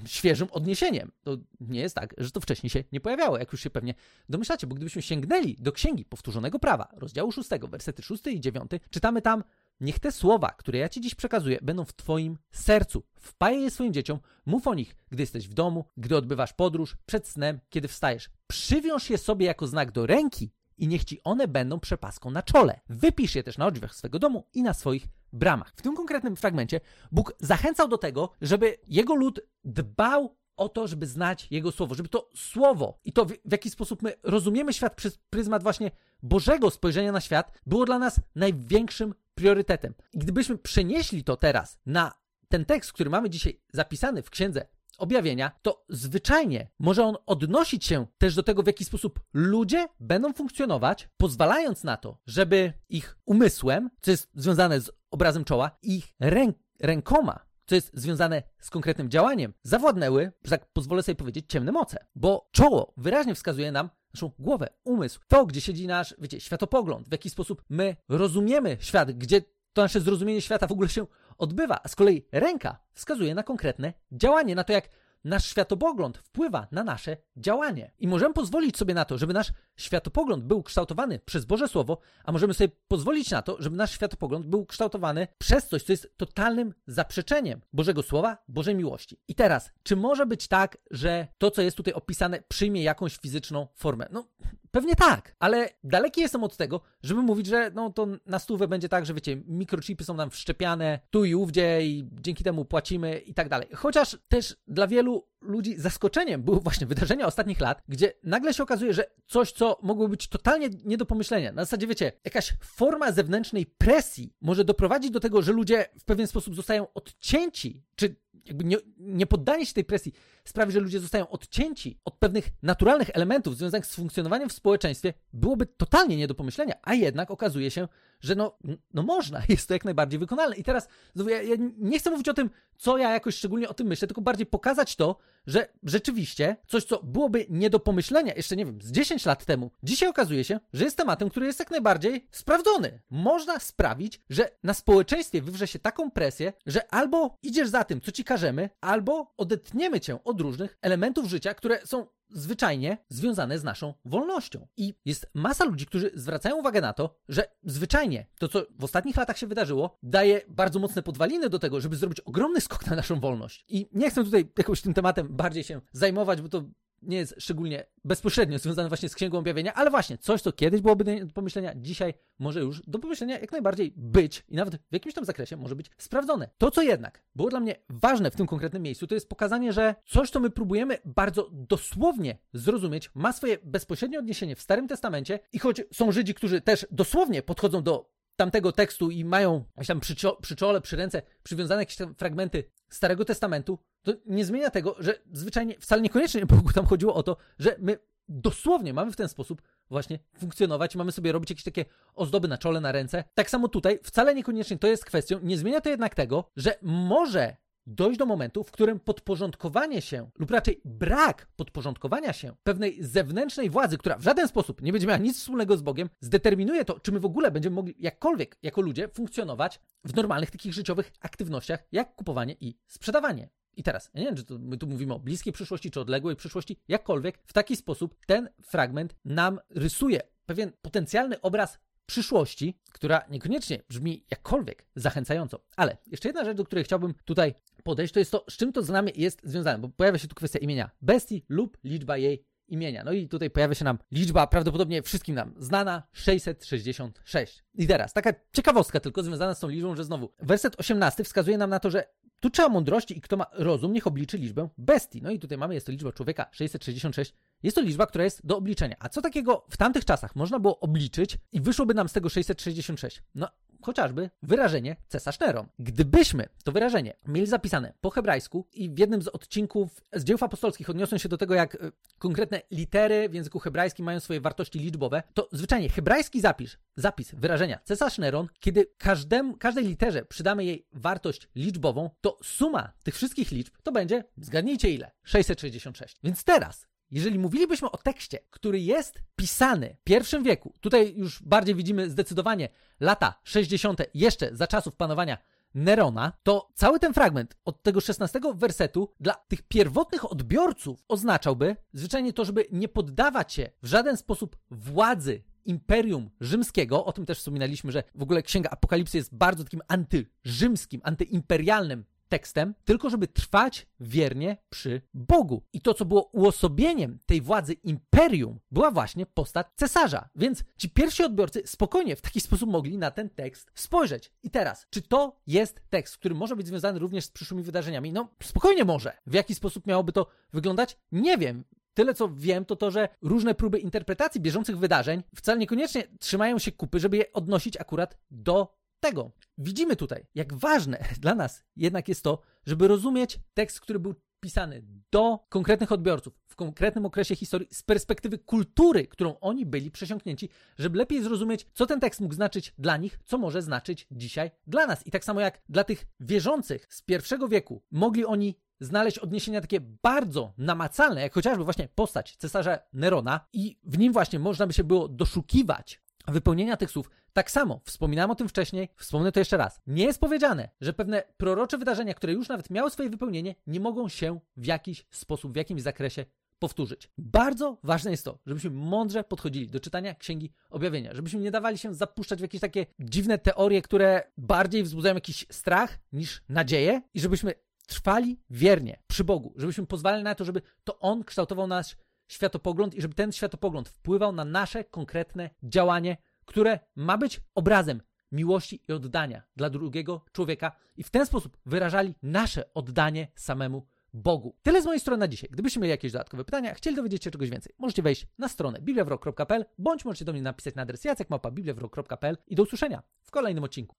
świeżym 0.05 0.47
odniesieniem. 0.51 1.11
To 1.23 1.37
nie 1.59 1.79
jest 1.79 1.95
tak, 1.95 2.15
że 2.17 2.31
to 2.31 2.41
wcześniej 2.41 2.69
się 2.69 2.83
nie 2.91 2.99
pojawiało, 2.99 3.37
jak 3.37 3.51
już 3.51 3.61
się 3.61 3.69
pewnie 3.69 3.93
domyślacie, 4.29 4.67
bo 4.67 4.75
gdybyśmy 4.75 5.01
sięgnęli 5.01 5.55
do 5.59 5.71
Księgi 5.71 6.05
Powtórzonego 6.05 6.59
Prawa, 6.59 6.87
rozdziału 6.93 7.31
6, 7.31 7.49
wersety 7.69 8.01
6 8.03 8.27
i 8.27 8.41
9, 8.41 8.71
czytamy 8.89 9.21
tam 9.21 9.43
Niech 9.81 9.99
te 9.99 10.11
słowa, 10.11 10.49
które 10.49 10.79
ja 10.79 10.89
Ci 10.89 11.01
dziś 11.01 11.15
przekazuję, 11.15 11.59
będą 11.61 11.85
w 11.85 11.93
Twoim 11.93 12.37
sercu. 12.51 13.03
Wpajaj 13.19 13.61
je 13.61 13.71
swoim 13.71 13.93
dzieciom, 13.93 14.19
mów 14.45 14.67
o 14.67 14.73
nich, 14.73 14.95
gdy 15.11 15.23
jesteś 15.23 15.47
w 15.47 15.53
domu, 15.53 15.85
gdy 15.97 16.17
odbywasz 16.17 16.53
podróż, 16.53 16.97
przed 17.05 17.27
snem, 17.27 17.59
kiedy 17.69 17.87
wstajesz. 17.87 18.29
Przywiąż 18.47 19.09
je 19.09 19.17
sobie 19.17 19.45
jako 19.45 19.67
znak 19.67 19.91
do 19.91 20.05
ręki 20.05 20.51
i 20.77 20.87
niech 20.87 21.03
Ci 21.05 21.23
one 21.23 21.47
będą 21.47 21.79
przepaską 21.79 22.31
na 22.31 22.43
czole. 22.43 22.79
Wypisz 22.89 23.35
je 23.35 23.43
też 23.43 23.57
na 23.57 23.71
drzwiach 23.71 23.95
swego 23.95 24.19
domu 24.19 24.47
i 24.53 24.63
na 24.63 24.73
swoich 24.73 25.07
bramach. 25.33 25.73
W 25.75 25.81
tym 25.81 25.95
konkretnym 25.95 26.35
fragmencie 26.35 26.81
Bóg 27.11 27.33
zachęcał 27.39 27.87
do 27.87 27.97
tego, 27.97 28.31
żeby 28.41 28.77
Jego 28.87 29.15
lud 29.15 29.39
dbał 29.63 30.35
o 30.55 30.69
to, 30.69 30.87
żeby 30.87 31.07
znać 31.07 31.47
Jego 31.51 31.71
słowo, 31.71 31.95
żeby 31.95 32.09
to 32.09 32.29
słowo 32.35 32.99
i 33.03 33.13
to 33.13 33.25
w, 33.25 33.31
w 33.45 33.51
jaki 33.51 33.69
sposób 33.69 34.01
my 34.01 34.13
rozumiemy 34.23 34.73
świat 34.73 34.95
przez 34.95 35.17
pryzmat 35.29 35.63
właśnie 35.63 35.91
Bożego 36.23 36.69
spojrzenia 36.69 37.11
na 37.11 37.21
świat, 37.21 37.59
było 37.65 37.85
dla 37.85 37.99
nas 37.99 38.19
największym 38.35 39.13
priorytetem. 39.39 39.93
I 40.13 40.19
gdybyśmy 40.19 40.57
przenieśli 40.57 41.23
to 41.23 41.37
teraz 41.37 41.79
na 41.85 42.11
ten 42.49 42.65
tekst, 42.65 42.93
który 42.93 43.09
mamy 43.09 43.29
dzisiaj 43.29 43.61
zapisany 43.73 44.23
w 44.23 44.29
księdze 44.29 44.67
objawienia, 44.97 45.51
to 45.61 45.85
zwyczajnie 45.89 46.67
może 46.79 47.05
on 47.05 47.15
odnosić 47.25 47.85
się 47.85 48.07
też 48.17 48.35
do 48.35 48.43
tego, 48.43 48.63
w 48.63 48.67
jaki 48.67 48.85
sposób 48.85 49.19
ludzie 49.33 49.87
będą 49.99 50.33
funkcjonować, 50.33 51.09
pozwalając 51.17 51.83
na 51.83 51.97
to, 51.97 52.21
żeby 52.25 52.73
ich 52.89 53.17
umysłem, 53.25 53.89
co 54.01 54.11
jest 54.11 54.29
związane 54.33 54.81
z 54.81 54.91
obrazem 55.11 55.43
czoła, 55.43 55.71
ich 55.81 56.07
ręk 56.19 56.57
rękoma, 56.79 57.39
co 57.65 57.75
jest 57.75 57.91
związane 57.93 58.43
z 58.59 58.69
konkretnym 58.69 59.09
działaniem, 59.09 59.53
zawładnęły, 59.63 60.31
że 60.43 60.49
tak 60.49 60.65
pozwolę 60.73 61.03
sobie 61.03 61.15
powiedzieć, 61.15 61.45
ciemne 61.47 61.71
moce. 61.71 62.05
Bo 62.15 62.49
czoło 62.51 62.93
wyraźnie 62.97 63.35
wskazuje 63.35 63.71
nam 63.71 63.89
naszą 64.13 64.31
głowę, 64.39 64.69
umysł, 64.83 65.19
to, 65.27 65.45
gdzie 65.45 65.61
siedzi 65.61 65.87
nasz, 65.87 66.15
wiecie, 66.19 66.39
światopogląd, 66.39 67.09
w 67.09 67.11
jaki 67.11 67.29
sposób 67.29 67.63
my 67.69 67.95
rozumiemy 68.09 68.77
świat, 68.79 69.11
gdzie 69.11 69.41
to 69.73 69.81
nasze 69.81 70.01
zrozumienie 70.01 70.41
świata 70.41 70.67
w 70.67 70.71
ogóle 70.71 70.89
się 70.89 71.05
odbywa, 71.37 71.79
a 71.83 71.87
z 71.87 71.95
kolei 71.95 72.25
ręka 72.31 72.79
wskazuje 72.93 73.35
na 73.35 73.43
konkretne 73.43 73.93
działanie, 74.11 74.55
na 74.55 74.63
to, 74.63 74.73
jak 74.73 74.89
nasz 75.23 75.45
światopogląd 75.45 76.17
wpływa 76.17 76.67
na 76.71 76.83
nasze 76.83 77.17
działanie. 77.37 77.91
I 77.99 78.07
możemy 78.07 78.33
pozwolić 78.33 78.77
sobie 78.77 78.93
na 78.93 79.05
to, 79.05 79.17
żeby 79.17 79.33
nasz 79.33 79.51
światopogląd 79.77 80.43
był 80.43 80.63
kształtowany 80.63 81.19
przez 81.19 81.45
Boże 81.45 81.67
Słowo, 81.67 81.97
a 82.23 82.31
możemy 82.31 82.53
sobie 82.53 82.69
pozwolić 82.87 83.31
na 83.31 83.41
to, 83.41 83.55
żeby 83.59 83.75
nasz 83.75 83.91
światopogląd 83.91 84.45
był 84.45 84.65
kształtowany 84.65 85.27
przez 85.37 85.67
coś, 85.67 85.83
co 85.83 85.93
jest 85.93 86.17
totalnym 86.17 86.73
zaprzeczeniem 86.87 87.61
Bożego 87.73 88.03
Słowa, 88.03 88.37
Bożej 88.47 88.75
miłości. 88.75 89.19
I 89.27 89.35
teraz, 89.35 89.71
czy 89.83 89.95
może 89.95 90.25
być 90.25 90.47
tak, 90.47 90.77
że 90.91 91.27
to, 91.37 91.51
co 91.51 91.61
jest 91.61 91.77
tutaj 91.77 91.93
opisane, 91.93 92.41
przyjmie 92.47 92.83
jakąś 92.83 93.17
fizyczną 93.17 93.67
formę? 93.75 94.07
No, 94.11 94.25
Pewnie 94.71 94.95
tak, 94.95 95.35
ale 95.39 95.69
daleki 95.83 96.21
jestem 96.21 96.43
od 96.43 96.57
tego, 96.57 96.81
żeby 97.03 97.21
mówić, 97.21 97.47
że 97.47 97.71
no 97.75 97.89
to 97.89 98.07
na 98.25 98.39
stówę 98.39 98.67
będzie 98.67 98.89
tak, 98.89 99.05
że 99.05 99.13
wiecie, 99.13 99.41
mikrochipy 99.47 100.03
są 100.03 100.13
nam 100.13 100.29
wszczepiane 100.29 100.99
tu 101.09 101.25
i 101.25 101.35
ówdzie 101.35 101.81
i 101.81 102.09
dzięki 102.21 102.43
temu 102.43 102.65
płacimy 102.65 103.17
i 103.17 103.33
tak 103.33 103.49
dalej. 103.49 103.67
Chociaż 103.75 104.17
też 104.27 104.57
dla 104.67 104.87
wielu 104.87 105.08
ludzi 105.41 105.75
zaskoczeniem 105.77 106.43
były 106.43 106.59
właśnie 106.59 106.87
wydarzenia 106.87 107.27
ostatnich 107.27 107.59
lat, 107.59 107.83
gdzie 107.87 108.13
nagle 108.23 108.53
się 108.53 108.63
okazuje, 108.63 108.93
że 108.93 109.05
coś, 109.27 109.51
co 109.51 109.79
mogło 109.81 110.07
być 110.07 110.27
totalnie 110.27 110.69
nie 110.85 110.97
do 110.97 111.05
pomyślenia, 111.05 111.51
na 111.51 111.65
zasadzie 111.65 111.87
wiecie, 111.87 112.11
jakaś 112.25 112.53
forma 112.61 113.11
zewnętrznej 113.11 113.65
presji 113.65 114.33
może 114.41 114.65
doprowadzić 114.65 115.11
do 115.11 115.19
tego, 115.19 115.41
że 115.41 115.51
ludzie 115.51 115.85
w 115.99 116.03
pewien 116.03 116.27
sposób 116.27 116.55
zostają 116.55 116.93
odcięci, 116.93 117.83
czy 117.95 118.15
jakby 118.45 118.63
nie, 118.63 118.77
nie 118.97 119.27
poddanie 119.27 119.65
się 119.65 119.73
tej 119.73 119.85
presji 119.85 120.13
sprawi, 120.45 120.71
że 120.71 120.79
ludzie 120.79 120.99
zostają 120.99 121.29
odcięci 121.29 121.99
od 122.05 122.17
pewnych 122.17 122.49
naturalnych 122.63 123.09
elementów 123.13 123.57
związanych 123.57 123.85
z 123.85 123.95
funkcjonowaniem 123.95 124.49
w 124.49 124.53
społeczeństwie, 124.53 125.13
byłoby 125.33 125.65
totalnie 125.65 126.17
nie 126.17 126.27
do 126.27 126.35
pomyślenia, 126.35 126.75
a 126.81 126.93
jednak 126.93 127.31
okazuje 127.31 127.71
się, 127.71 127.87
że 128.19 128.35
no, 128.35 128.57
no 128.93 129.03
można, 129.03 129.41
jest 129.49 129.67
to 129.67 129.73
jak 129.73 129.85
najbardziej 129.85 130.19
wykonalne. 130.19 130.55
I 130.55 130.63
teraz 130.63 130.87
znowu, 131.15 131.29
ja, 131.29 131.41
ja 131.41 131.55
nie 131.77 131.99
chcę 131.99 132.09
mówić 132.09 132.29
o 132.29 132.33
tym, 132.33 132.49
co 132.77 132.97
ja 132.97 133.13
jakoś 133.13 133.35
szczególnie 133.35 133.69
o 133.69 133.73
tym 133.73 133.87
myślę, 133.87 134.07
tylko 134.07 134.21
bardziej 134.21 134.45
pokazać 134.45 134.95
to, 134.95 135.17
że 135.47 135.67
rzeczywiście 135.83 136.55
coś, 136.67 136.83
co 136.83 137.03
byłoby 137.03 137.45
nie 137.49 137.69
do 137.69 137.79
pomyślenia 137.79 138.33
jeszcze, 138.33 138.55
nie 138.55 138.65
wiem, 138.65 138.81
z 138.81 138.91
10 138.91 139.25
lat 139.25 139.45
temu, 139.45 139.71
dzisiaj 139.83 140.09
okazuje 140.09 140.43
się, 140.43 140.59
że 140.73 140.83
jest 140.83 140.97
tematem, 140.97 141.29
który 141.29 141.45
jest 141.45 141.59
jak 141.59 141.71
najbardziej 141.71 142.27
sprawdzony. 142.31 143.01
Można 143.09 143.59
sprawić, 143.59 144.21
że 144.29 144.49
na 144.63 144.73
społeczeństwie 144.73 145.41
wywrze 145.41 145.67
się 145.67 145.79
taką 145.79 146.11
presję, 146.11 146.53
że 146.65 146.93
albo 146.93 147.37
idziesz 147.41 147.69
za 147.69 147.83
tym, 147.83 148.01
co 148.01 148.11
ci 148.11 148.23
każemy, 148.23 148.69
albo 148.81 149.33
odetniemy 149.37 149.99
cię 149.99 150.23
od 150.23 150.41
różnych 150.41 150.77
elementów 150.81 151.25
życia, 151.25 151.53
które 151.53 151.79
są 151.85 152.07
zwyczajnie 152.29 152.97
związane 153.09 153.59
z 153.59 153.63
naszą 153.63 153.93
wolnością. 154.05 154.67
I 154.77 154.93
jest 155.05 155.31
masa 155.33 155.65
ludzi, 155.65 155.85
którzy 155.85 156.11
zwracają 156.13 156.55
uwagę 156.57 156.81
na 156.81 156.93
to, 156.93 157.15
że 157.29 157.47
zwyczajnie 157.63 158.25
to, 158.39 158.47
co 158.47 158.65
w 158.79 158.83
ostatnich 158.83 159.17
latach 159.17 159.37
się 159.37 159.47
wydarzyło, 159.47 159.97
daje 160.03 160.41
bardzo 160.47 160.79
mocne 160.79 161.03
podwaliny 161.03 161.49
do 161.49 161.59
tego, 161.59 161.81
żeby 161.81 161.95
zrobić 161.95 162.19
ogromny 162.19 162.61
skok 162.61 162.87
na 162.87 162.95
naszą 162.95 163.19
wolność. 163.19 163.65
I 163.67 163.89
nie 163.91 164.09
chcę 164.09 164.23
tutaj 164.23 164.51
jakoś 164.57 164.81
tym 164.81 164.93
tematem 164.93 165.27
bardziej 165.35 165.63
się 165.63 165.81
zajmować, 165.91 166.41
bo 166.41 166.49
to 166.49 166.63
nie 167.01 167.17
jest 167.17 167.35
szczególnie 167.37 167.85
bezpośrednio 168.03 168.59
związane 168.59 168.89
właśnie 168.89 169.09
z 169.09 169.15
Księgą 169.15 169.37
Objawienia, 169.37 169.73
ale 169.73 169.89
właśnie 169.89 170.17
coś, 170.17 170.41
co 170.41 170.51
kiedyś 170.51 170.81
byłoby 170.81 171.25
do 171.25 171.33
pomyślenia, 171.33 171.73
dzisiaj 171.75 172.13
może 172.39 172.59
już 172.59 172.81
do 172.87 172.99
pomyślenia 172.99 173.39
jak 173.39 173.51
najbardziej 173.51 173.93
być 173.97 174.43
i 174.47 174.55
nawet 174.55 174.75
w 174.75 174.93
jakimś 174.93 175.15
tam 175.15 175.25
zakresie 175.25 175.57
może 175.57 175.75
być 175.75 175.91
sprawdzone. 175.97 176.49
To, 176.57 176.71
co 176.71 176.81
jednak 176.81 177.23
było 177.35 177.49
dla 177.49 177.59
mnie 177.59 177.75
ważne 177.89 178.31
w 178.31 178.35
tym 178.35 178.47
konkretnym 178.47 178.83
miejscu, 178.83 179.07
to 179.07 179.15
jest 179.15 179.29
pokazanie, 179.29 179.73
że 179.73 179.95
coś, 180.05 180.29
co 180.29 180.39
my 180.39 180.49
próbujemy 180.49 180.97
bardzo 181.05 181.49
dosłownie 181.51 182.37
zrozumieć, 182.53 183.11
ma 183.13 183.33
swoje 183.33 183.57
bezpośrednie 183.63 184.19
odniesienie 184.19 184.55
w 184.55 184.61
Starym 184.61 184.87
Testamencie 184.87 185.39
i 185.53 185.59
choć 185.59 185.81
są 185.93 186.11
Żydzi, 186.11 186.33
którzy 186.33 186.61
też 186.61 186.87
dosłownie 186.91 187.41
podchodzą 187.41 187.83
do 187.83 188.19
tamtego 188.39 188.71
tekstu 188.71 189.09
i 189.09 189.25
mają 189.25 189.63
tam 189.87 189.99
przy, 189.99 190.15
przy 190.41 190.55
czole, 190.55 190.81
przy 190.81 190.95
ręce 190.95 191.21
przywiązane 191.43 191.81
jakieś 191.81 191.95
tam 191.95 192.15
fragmenty 192.15 192.63
Starego 192.89 193.25
Testamentu, 193.25 193.79
to 194.03 194.13
nie 194.25 194.45
zmienia 194.45 194.69
tego, 194.69 194.95
że 194.99 195.13
zwyczajnie 195.31 195.75
wcale 195.79 196.01
niekoniecznie 196.01 196.41
tam 196.75 196.85
chodziło 196.85 197.15
o 197.15 197.23
to, 197.23 197.37
że 197.59 197.75
my 197.79 197.99
dosłownie 198.29 198.93
mamy 198.93 199.11
w 199.11 199.15
ten 199.15 199.29
sposób 199.29 199.61
właśnie 199.89 200.19
funkcjonować, 200.37 200.95
mamy 200.95 201.11
sobie 201.11 201.31
robić 201.31 201.49
jakieś 201.49 201.63
takie 201.63 201.85
ozdoby 202.15 202.47
na 202.47 202.57
czole, 202.57 202.81
na 202.81 202.91
ręce. 202.91 203.23
Tak 203.33 203.49
samo 203.49 203.67
tutaj, 203.67 203.99
wcale 204.03 204.35
niekoniecznie 204.35 204.77
to 204.77 204.87
jest 204.87 205.05
kwestią, 205.05 205.39
nie 205.43 205.57
zmienia 205.57 205.81
to 205.81 205.89
jednak 205.89 206.15
tego, 206.15 206.51
że 206.55 206.75
może 206.81 207.57
dojść 207.89 208.19
do 208.19 208.25
momentu, 208.25 208.63
w 208.63 208.71
którym 208.71 208.99
podporządkowanie 208.99 210.01
się, 210.01 210.29
lub 210.39 210.51
raczej 210.51 210.81
brak 210.85 211.47
podporządkowania 211.55 212.33
się 212.33 212.55
pewnej 212.63 213.03
zewnętrznej 213.03 213.69
władzy, 213.69 213.97
która 213.97 214.17
w 214.17 214.23
żaden 214.23 214.47
sposób 214.47 214.81
nie 214.81 214.91
będzie 214.91 215.07
miała 215.07 215.17
nic 215.17 215.39
wspólnego 215.39 215.77
z 215.77 215.81
Bogiem, 215.81 216.09
zdeterminuje 216.21 216.85
to, 216.85 216.99
czy 216.99 217.11
my 217.11 217.19
w 217.19 217.25
ogóle 217.25 217.51
będziemy 217.51 217.75
mogli 217.75 217.95
jakkolwiek 217.99 218.57
jako 218.63 218.81
ludzie 218.81 219.07
funkcjonować 219.07 219.79
w 220.03 220.15
normalnych 220.15 220.51
takich 220.51 220.73
życiowych 220.73 221.11
aktywnościach, 221.19 221.83
jak 221.91 222.15
kupowanie 222.15 222.55
i 222.59 222.75
sprzedawanie. 222.87 223.49
I 223.77 223.83
teraz, 223.83 224.09
ja 224.13 224.19
nie 224.21 224.25
wiem, 224.25 224.35
czy 224.35 224.43
to 224.43 224.59
my 224.59 224.77
tu 224.77 224.87
mówimy 224.87 225.13
o 225.13 225.19
bliskiej 225.19 225.53
przyszłości, 225.53 225.91
czy 225.91 226.01
odległej 226.01 226.35
przyszłości, 226.35 226.77
jakkolwiek, 226.87 227.39
w 227.45 227.53
taki 227.53 227.75
sposób 227.75 228.15
ten 228.25 228.49
fragment 228.61 229.15
nam 229.25 229.59
rysuje 229.69 230.21
pewien 230.45 230.71
potencjalny 230.81 231.41
obraz 231.41 231.79
przyszłości, 232.09 232.79
która 232.91 233.21
niekoniecznie 233.29 233.83
brzmi 233.89 234.25
jakkolwiek 234.31 234.85
zachęcająco. 234.95 235.59
Ale 235.75 235.97
jeszcze 236.07 236.29
jedna 236.29 236.45
rzecz, 236.45 236.57
do 236.57 236.65
której 236.65 236.83
chciałbym 236.83 237.13
tutaj 237.25 237.53
podejść, 237.83 238.13
to 238.13 238.19
jest 238.19 238.31
to, 238.31 238.45
z 238.49 238.57
czym 238.57 238.73
to 238.73 238.83
z 238.83 238.89
nami 238.89 239.11
jest 239.15 239.41
związane, 239.43 239.79
bo 239.79 239.89
pojawia 239.89 240.17
się 240.17 240.27
tu 240.27 240.35
kwestia 240.35 240.59
imienia 240.59 240.89
bestii 241.01 241.45
lub 241.49 241.77
liczba 241.83 242.17
jej 242.17 242.45
imienia. 242.67 243.03
No 243.03 243.11
i 243.11 243.27
tutaj 243.27 243.49
pojawia 243.49 243.75
się 243.75 243.85
nam 243.85 243.97
liczba 244.11 244.47
prawdopodobnie 244.47 245.01
wszystkim 245.01 245.35
nam 245.35 245.53
znana 245.57 246.03
666. 246.13 247.63
I 247.75 247.87
teraz 247.87 248.13
taka 248.13 248.33
ciekawostka 248.53 248.99
tylko 248.99 249.23
związana 249.23 249.55
z 249.55 249.59
tą 249.59 249.67
liczbą, 249.67 249.95
że 249.95 250.03
znowu 250.03 250.33
werset 250.39 250.79
18 250.79 251.23
wskazuje 251.23 251.57
nam 251.57 251.69
na 251.69 251.79
to, 251.79 251.89
że 251.89 252.03
tu 252.39 252.49
trzeba 252.49 252.69
mądrości 252.69 253.17
i 253.17 253.21
kto 253.21 253.37
ma 253.37 253.45
rozum, 253.53 253.93
niech 253.93 254.07
obliczy 254.07 254.37
liczbę 254.37 254.69
bestii. 254.77 255.21
No 255.21 255.31
i 255.31 255.39
tutaj 255.39 255.57
mamy, 255.57 255.73
jest 255.73 255.85
to 255.85 255.91
liczba 255.91 256.11
człowieka 256.11 256.45
666. 256.51 257.33
Jest 257.63 257.75
to 257.75 257.81
liczba, 257.81 258.05
która 258.05 258.23
jest 258.23 258.45
do 258.45 258.57
obliczenia. 258.57 258.95
A 258.99 259.09
co 259.09 259.21
takiego 259.21 259.65
w 259.69 259.77
tamtych 259.77 260.05
czasach 260.05 260.35
można 260.35 260.59
było 260.59 260.79
obliczyć 260.79 261.37
i 261.51 261.61
wyszłoby 261.61 261.93
nam 261.93 262.09
z 262.09 262.13
tego 262.13 262.29
666? 262.29 263.23
No, 263.35 263.47
chociażby 263.81 264.29
wyrażenie 264.43 264.95
cesarz 265.07 265.39
Neron. 265.39 265.67
Gdybyśmy 265.79 266.49
to 266.63 266.71
wyrażenie 266.71 267.13
mieli 267.27 267.47
zapisane 267.47 267.93
po 268.01 268.09
hebrajsku 268.09 268.67
i 268.73 268.89
w 268.89 268.99
jednym 268.99 269.21
z 269.21 269.27
odcinków 269.27 270.03
z 270.13 270.23
dzieł 270.23 270.37
apostolskich 270.41 270.89
odniosłem 270.89 271.19
się 271.19 271.29
do 271.29 271.37
tego, 271.37 271.53
jak 271.53 271.75
y, 271.75 271.91
konkretne 272.17 272.61
litery 272.71 273.29
w 273.29 273.33
języku 273.33 273.59
hebrajskim 273.59 274.05
mają 274.05 274.19
swoje 274.19 274.41
wartości 274.41 274.79
liczbowe, 274.79 275.23
to 275.33 275.49
zwyczajnie 275.51 275.89
hebrajski 275.89 276.41
zapis, 276.41 276.77
zapis 276.95 277.35
wyrażenia 277.35 277.79
cesarz 277.83 278.17
Neron, 278.17 278.47
kiedy 278.59 278.85
każdemu, 278.97 279.57
każdej 279.57 279.85
literze 279.85 280.25
przydamy 280.25 280.65
jej 280.65 280.87
wartość 280.93 281.49
liczbową, 281.55 282.09
to 282.21 282.37
suma 282.43 282.93
tych 283.03 283.15
wszystkich 283.15 283.51
liczb 283.51 283.73
to 283.83 283.91
będzie, 283.91 284.23
zgadnijcie 284.37 284.89
ile, 284.89 285.11
666. 285.23 286.17
Więc 286.23 286.43
teraz 286.43 286.88
jeżeli 287.11 287.39
mówilibyśmy 287.39 287.91
o 287.91 287.97
tekście, 287.97 288.39
który 288.49 288.79
jest 288.79 289.21
pisany 289.35 289.95
w 289.99 290.03
pierwszym 290.03 290.43
wieku, 290.43 290.73
tutaj 290.79 291.13
już 291.17 291.43
bardziej 291.43 291.75
widzimy 291.75 292.09
zdecydowanie 292.09 292.69
lata 292.99 293.39
60. 293.43 294.01
jeszcze 294.13 294.55
za 294.55 294.67
czasów 294.67 294.95
panowania 294.95 295.37
Nerona, 295.73 296.33
to 296.43 296.69
cały 296.75 296.99
ten 296.99 297.13
fragment 297.13 297.57
od 297.65 297.83
tego 297.83 298.01
16 298.01 298.39
wersetu 298.55 299.13
dla 299.19 299.33
tych 299.33 299.61
pierwotnych 299.61 300.31
odbiorców 300.31 301.03
oznaczałby 301.07 301.75
zwyczajnie 301.93 302.33
to, 302.33 302.45
żeby 302.45 302.65
nie 302.71 302.87
poddawać 302.87 303.53
się 303.53 303.69
w 303.83 303.87
żaden 303.87 304.17
sposób 304.17 304.57
władzy 304.71 305.43
Imperium 305.65 306.29
Rzymskiego, 306.41 307.05
o 307.05 307.13
tym 307.13 307.25
też 307.25 307.39
wspominaliśmy, 307.39 307.91
że 307.91 308.03
w 308.15 308.23
ogóle 308.23 308.43
Księga 308.43 308.69
Apokalipsy 308.69 309.17
jest 309.17 309.35
bardzo 309.35 309.63
takim 309.63 309.81
antyrzymskim, 309.87 311.01
antyimperialnym 311.03 312.05
tekstem, 312.29 312.75
tylko 312.85 313.09
żeby 313.09 313.27
trwać 313.27 313.87
wiernie 313.99 314.57
przy 314.69 315.01
Bogu. 315.13 315.63
I 315.73 315.81
to, 315.81 315.93
co 315.93 316.05
było 316.05 316.29
uosobieniem 316.33 317.19
tej 317.25 317.41
władzy 317.41 317.73
imperium, 317.73 318.59
była 318.71 318.91
właśnie 318.91 319.25
postać 319.25 319.67
cesarza. 319.75 320.29
Więc 320.35 320.63
ci 320.77 320.89
pierwsi 320.89 321.23
odbiorcy 321.23 321.61
spokojnie 321.65 322.15
w 322.15 322.21
taki 322.21 322.39
sposób 322.49 322.69
mogli 322.69 322.97
na 322.97 323.11
ten 323.11 323.29
tekst 323.29 323.71
spojrzeć. 323.75 324.31
I 324.43 324.49
teraz, 324.49 324.87
czy 324.89 325.01
to 325.01 325.39
jest 325.47 325.81
tekst, 325.89 326.17
który 326.17 326.35
może 326.35 326.55
być 326.55 326.67
związany 326.67 326.99
również 326.99 327.25
z 327.25 327.31
przyszłymi 327.31 327.63
wydarzeniami? 327.63 328.13
No, 328.13 328.27
spokojnie 328.43 328.83
może. 328.83 329.17
W 329.27 329.33
jaki 329.33 329.55
sposób 329.55 329.87
miałoby 329.87 330.11
to 330.11 330.27
wyglądać? 330.53 330.97
Nie 331.11 331.37
wiem. 331.37 331.63
Tyle 331.93 332.13
co 332.13 332.29
wiem, 332.29 332.65
to 332.65 332.75
to, 332.75 332.91
że 332.91 333.09
różne 333.21 333.55
próby 333.55 333.79
interpretacji 333.79 334.41
bieżących 334.41 334.77
wydarzeń 334.77 335.23
wcale 335.35 335.57
niekoniecznie 335.57 336.03
trzymają 336.19 336.59
się 336.59 336.71
kupy, 336.71 336.99
żeby 336.99 337.17
je 337.17 337.33
odnosić 337.33 337.77
akurat 337.77 338.17
do 338.31 338.78
tego. 338.99 339.31
Widzimy 339.57 339.95
tutaj, 339.95 340.25
jak 340.35 340.53
ważne 340.53 341.03
dla 341.21 341.35
nas 341.35 341.63
jednak 341.75 342.07
jest 342.07 342.23
to, 342.23 342.41
żeby 342.65 342.87
rozumieć 342.87 343.39
tekst, 343.53 343.79
który 343.79 343.99
był 343.99 344.15
pisany 344.39 344.83
do 345.11 345.39
konkretnych 345.49 345.91
odbiorców 345.91 346.33
w 346.47 346.55
konkretnym 346.55 347.05
okresie 347.05 347.35
historii 347.35 347.67
z 347.71 347.83
perspektywy 347.83 348.37
kultury, 348.37 349.07
którą 349.07 349.39
oni 349.39 349.65
byli 349.65 349.91
przesiąknięci, 349.91 350.49
żeby 350.77 350.97
lepiej 350.97 351.23
zrozumieć, 351.23 351.67
co 351.73 351.85
ten 351.85 351.99
tekst 351.99 352.21
mógł 352.21 352.33
znaczyć 352.33 352.73
dla 352.77 352.97
nich, 352.97 353.19
co 353.25 353.37
może 353.37 353.61
znaczyć 353.61 354.07
dzisiaj 354.11 354.51
dla 354.67 354.87
nas. 354.87 355.07
I 355.07 355.11
tak 355.11 355.25
samo 355.25 355.39
jak 355.41 355.61
dla 355.69 355.83
tych 355.83 356.05
wierzących 356.19 356.87
z 356.89 357.01
pierwszego 357.01 357.47
wieku 357.47 357.83
mogli 357.91 358.25
oni 358.25 358.55
znaleźć 358.79 359.19
odniesienia 359.19 359.61
takie 359.61 359.79
bardzo 359.79 360.53
namacalne, 360.57 361.21
jak 361.21 361.33
chociażby 361.33 361.63
właśnie 361.63 361.87
postać 361.95 362.35
cesarza 362.35 362.79
Nerona 362.93 363.39
i 363.53 363.79
w 363.83 363.97
nim 363.97 364.13
właśnie 364.13 364.39
można 364.39 364.67
by 364.67 364.73
się 364.73 364.83
było 364.83 365.07
doszukiwać 365.07 366.01
wypełnienia 366.29 366.77
tych 366.77 366.91
słów. 366.91 367.09
Tak 367.33 367.51
samo, 367.51 367.81
wspominałem 367.85 368.31
o 368.31 368.35
tym 368.35 368.49
wcześniej, 368.49 368.89
wspomnę 368.95 369.31
to 369.31 369.39
jeszcze 369.39 369.57
raz. 369.57 369.81
Nie 369.87 370.03
jest 370.03 370.19
powiedziane, 370.19 370.69
że 370.81 370.93
pewne 370.93 371.23
prorocze 371.37 371.77
wydarzenia, 371.77 372.13
które 372.13 372.33
już 372.33 372.49
nawet 372.49 372.69
miały 372.69 372.89
swoje 372.89 373.09
wypełnienie, 373.09 373.55
nie 373.67 373.79
mogą 373.79 374.09
się 374.09 374.39
w 374.57 374.65
jakiś 374.65 375.05
sposób, 375.11 375.53
w 375.53 375.55
jakimś 375.55 375.81
zakresie 375.81 376.25
powtórzyć. 376.59 377.09
Bardzo 377.17 377.77
ważne 377.83 378.11
jest 378.11 378.25
to, 378.25 378.39
żebyśmy 378.45 378.69
mądrze 378.69 379.23
podchodzili 379.23 379.67
do 379.67 379.79
czytania 379.79 380.15
Księgi 380.15 380.51
Objawienia, 380.69 381.13
żebyśmy 381.13 381.39
nie 381.39 381.51
dawali 381.51 381.77
się 381.77 381.93
zapuszczać 381.93 382.39
w 382.39 382.41
jakieś 382.41 382.61
takie 382.61 382.85
dziwne 382.99 383.37
teorie, 383.37 383.81
które 383.81 384.23
bardziej 384.37 384.83
wzbudzają 384.83 385.15
jakiś 385.15 385.45
strach 385.51 385.99
niż 386.13 386.41
nadzieję 386.49 387.01
i 387.13 387.19
żebyśmy 387.19 387.53
trwali 387.87 388.39
wiernie 388.49 388.99
przy 389.07 389.23
Bogu, 389.23 389.53
żebyśmy 389.57 389.85
pozwalali 389.85 390.23
na 390.23 390.35
to, 390.35 390.45
żeby 390.45 390.61
to 390.83 390.99
On 390.99 391.23
kształtował 391.23 391.67
nasz 391.67 391.95
światopogląd 392.29 392.95
i 392.95 393.01
żeby 393.01 393.13
ten 393.13 393.31
światopogląd 393.31 393.89
wpływał 393.89 394.31
na 394.31 394.45
nasze 394.45 394.83
konkretne 394.83 395.49
działanie, 395.63 396.17
które 396.45 396.79
ma 396.95 397.17
być 397.17 397.41
obrazem 397.55 398.01
miłości 398.31 398.83
i 398.87 398.93
oddania 398.93 399.43
dla 399.55 399.69
drugiego 399.69 400.25
człowieka 400.31 400.71
i 400.97 401.03
w 401.03 401.09
ten 401.09 401.25
sposób 401.25 401.57
wyrażali 401.65 402.15
nasze 402.23 402.73
oddanie 402.73 403.27
samemu 403.35 403.87
Bogu. 404.13 404.55
Tyle 404.63 404.81
z 404.81 404.85
mojej 404.85 404.99
strony 404.99 405.19
na 405.19 405.27
dzisiaj. 405.27 405.49
Gdybyście 405.53 405.79
mieli 405.79 405.89
jakieś 405.89 406.11
dodatkowe 406.11 406.45
pytania, 406.45 406.73
chcieli 406.73 406.95
dowiedzieć 406.95 407.23
się 407.23 407.31
czegoś 407.31 407.49
więcej, 407.49 407.73
możecie 407.77 408.01
wejść 408.01 408.27
na 408.37 408.47
stronę 408.47 408.81
bibliawrok.pl 408.81 409.65
bądź 409.77 410.05
możecie 410.05 410.25
do 410.25 410.33
mnie 410.33 410.41
napisać 410.41 410.75
na 410.75 410.81
adres 410.81 411.03
jacekmałpa.bibliawrok.pl 411.03 412.37
i 412.47 412.55
do 412.55 412.63
usłyszenia 412.63 413.03
w 413.23 413.31
kolejnym 413.31 413.63
odcinku. 413.63 413.95